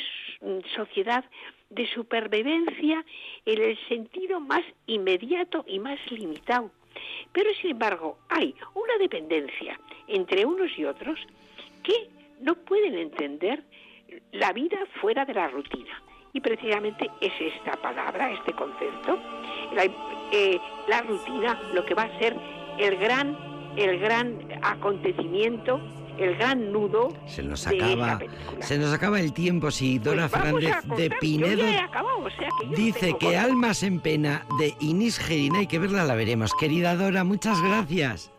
sociedad 0.76 1.24
de 1.72 1.88
supervivencia 1.88 3.04
en 3.46 3.62
el 3.62 3.78
sentido 3.88 4.40
más 4.40 4.62
inmediato 4.86 5.64
y 5.68 5.80
más 5.80 6.00
limitado. 6.12 6.72
Pero 7.32 7.50
sin 7.62 7.72
embargo, 7.72 8.18
hay 8.30 8.54
una 8.74 8.98
dependencia 9.00 9.80
entre 10.08 10.46
unos 10.46 10.78
y 10.78 10.86
otros 10.86 11.20
que 11.84 12.10
no 12.42 12.56
pueden 12.56 12.98
entender 12.98 13.64
la 14.34 14.52
vida 14.52 14.78
fuera 15.00 15.26
de 15.26 15.34
la 15.34 15.48
rutina. 15.48 16.02
Y 16.34 16.40
precisamente 16.40 17.10
es 17.20 17.34
esta 17.40 17.74
palabra, 17.82 18.32
este 18.32 18.54
concepto, 18.54 19.20
la, 19.74 19.86
eh, 20.32 20.60
rutina, 21.08 21.60
lo 21.74 21.86
que 21.86 21.94
va 21.94 22.04
a 22.04 22.20
ser 22.20 22.36
el 22.78 22.98
gran, 22.98 23.38
el 23.76 24.00
gran 24.00 24.38
acontecimiento, 24.62 25.80
el 26.18 26.36
gran 26.38 26.72
nudo 26.72 27.10
Se 27.26 27.44
nos 27.44 27.66
de 27.66 27.76
acaba, 27.78 28.20
película. 28.20 28.66
se 28.66 28.78
nos 28.78 28.94
acaba 28.94 29.20
el 29.20 29.34
tiempo 29.34 29.72
si 29.72 30.00
Dora 30.00 30.28
Pues 30.30 30.44
vamos 30.44 30.64
a 30.66 30.82
Fernández 30.82 30.98
de 30.98 31.10
Pinedo 31.18 31.64
acabado, 31.84 32.20
o 32.20 32.30
sea 32.30 32.50
que 32.60 32.76
dice 32.76 33.16
que. 33.20 33.38
Almas 33.38 33.82
en 33.84 34.00
Pena 34.00 34.46
de 34.60 34.76
Inés 34.80 35.18
Gerina 35.18 35.60
hay 35.60 35.68
que 35.68 35.80
verla, 35.80 36.04
la 36.06 36.16
veremos. 36.16 36.54
Querida 36.60 36.96
Dora, 36.96 37.24
muchas 37.24 37.62
gracias. 37.62 38.32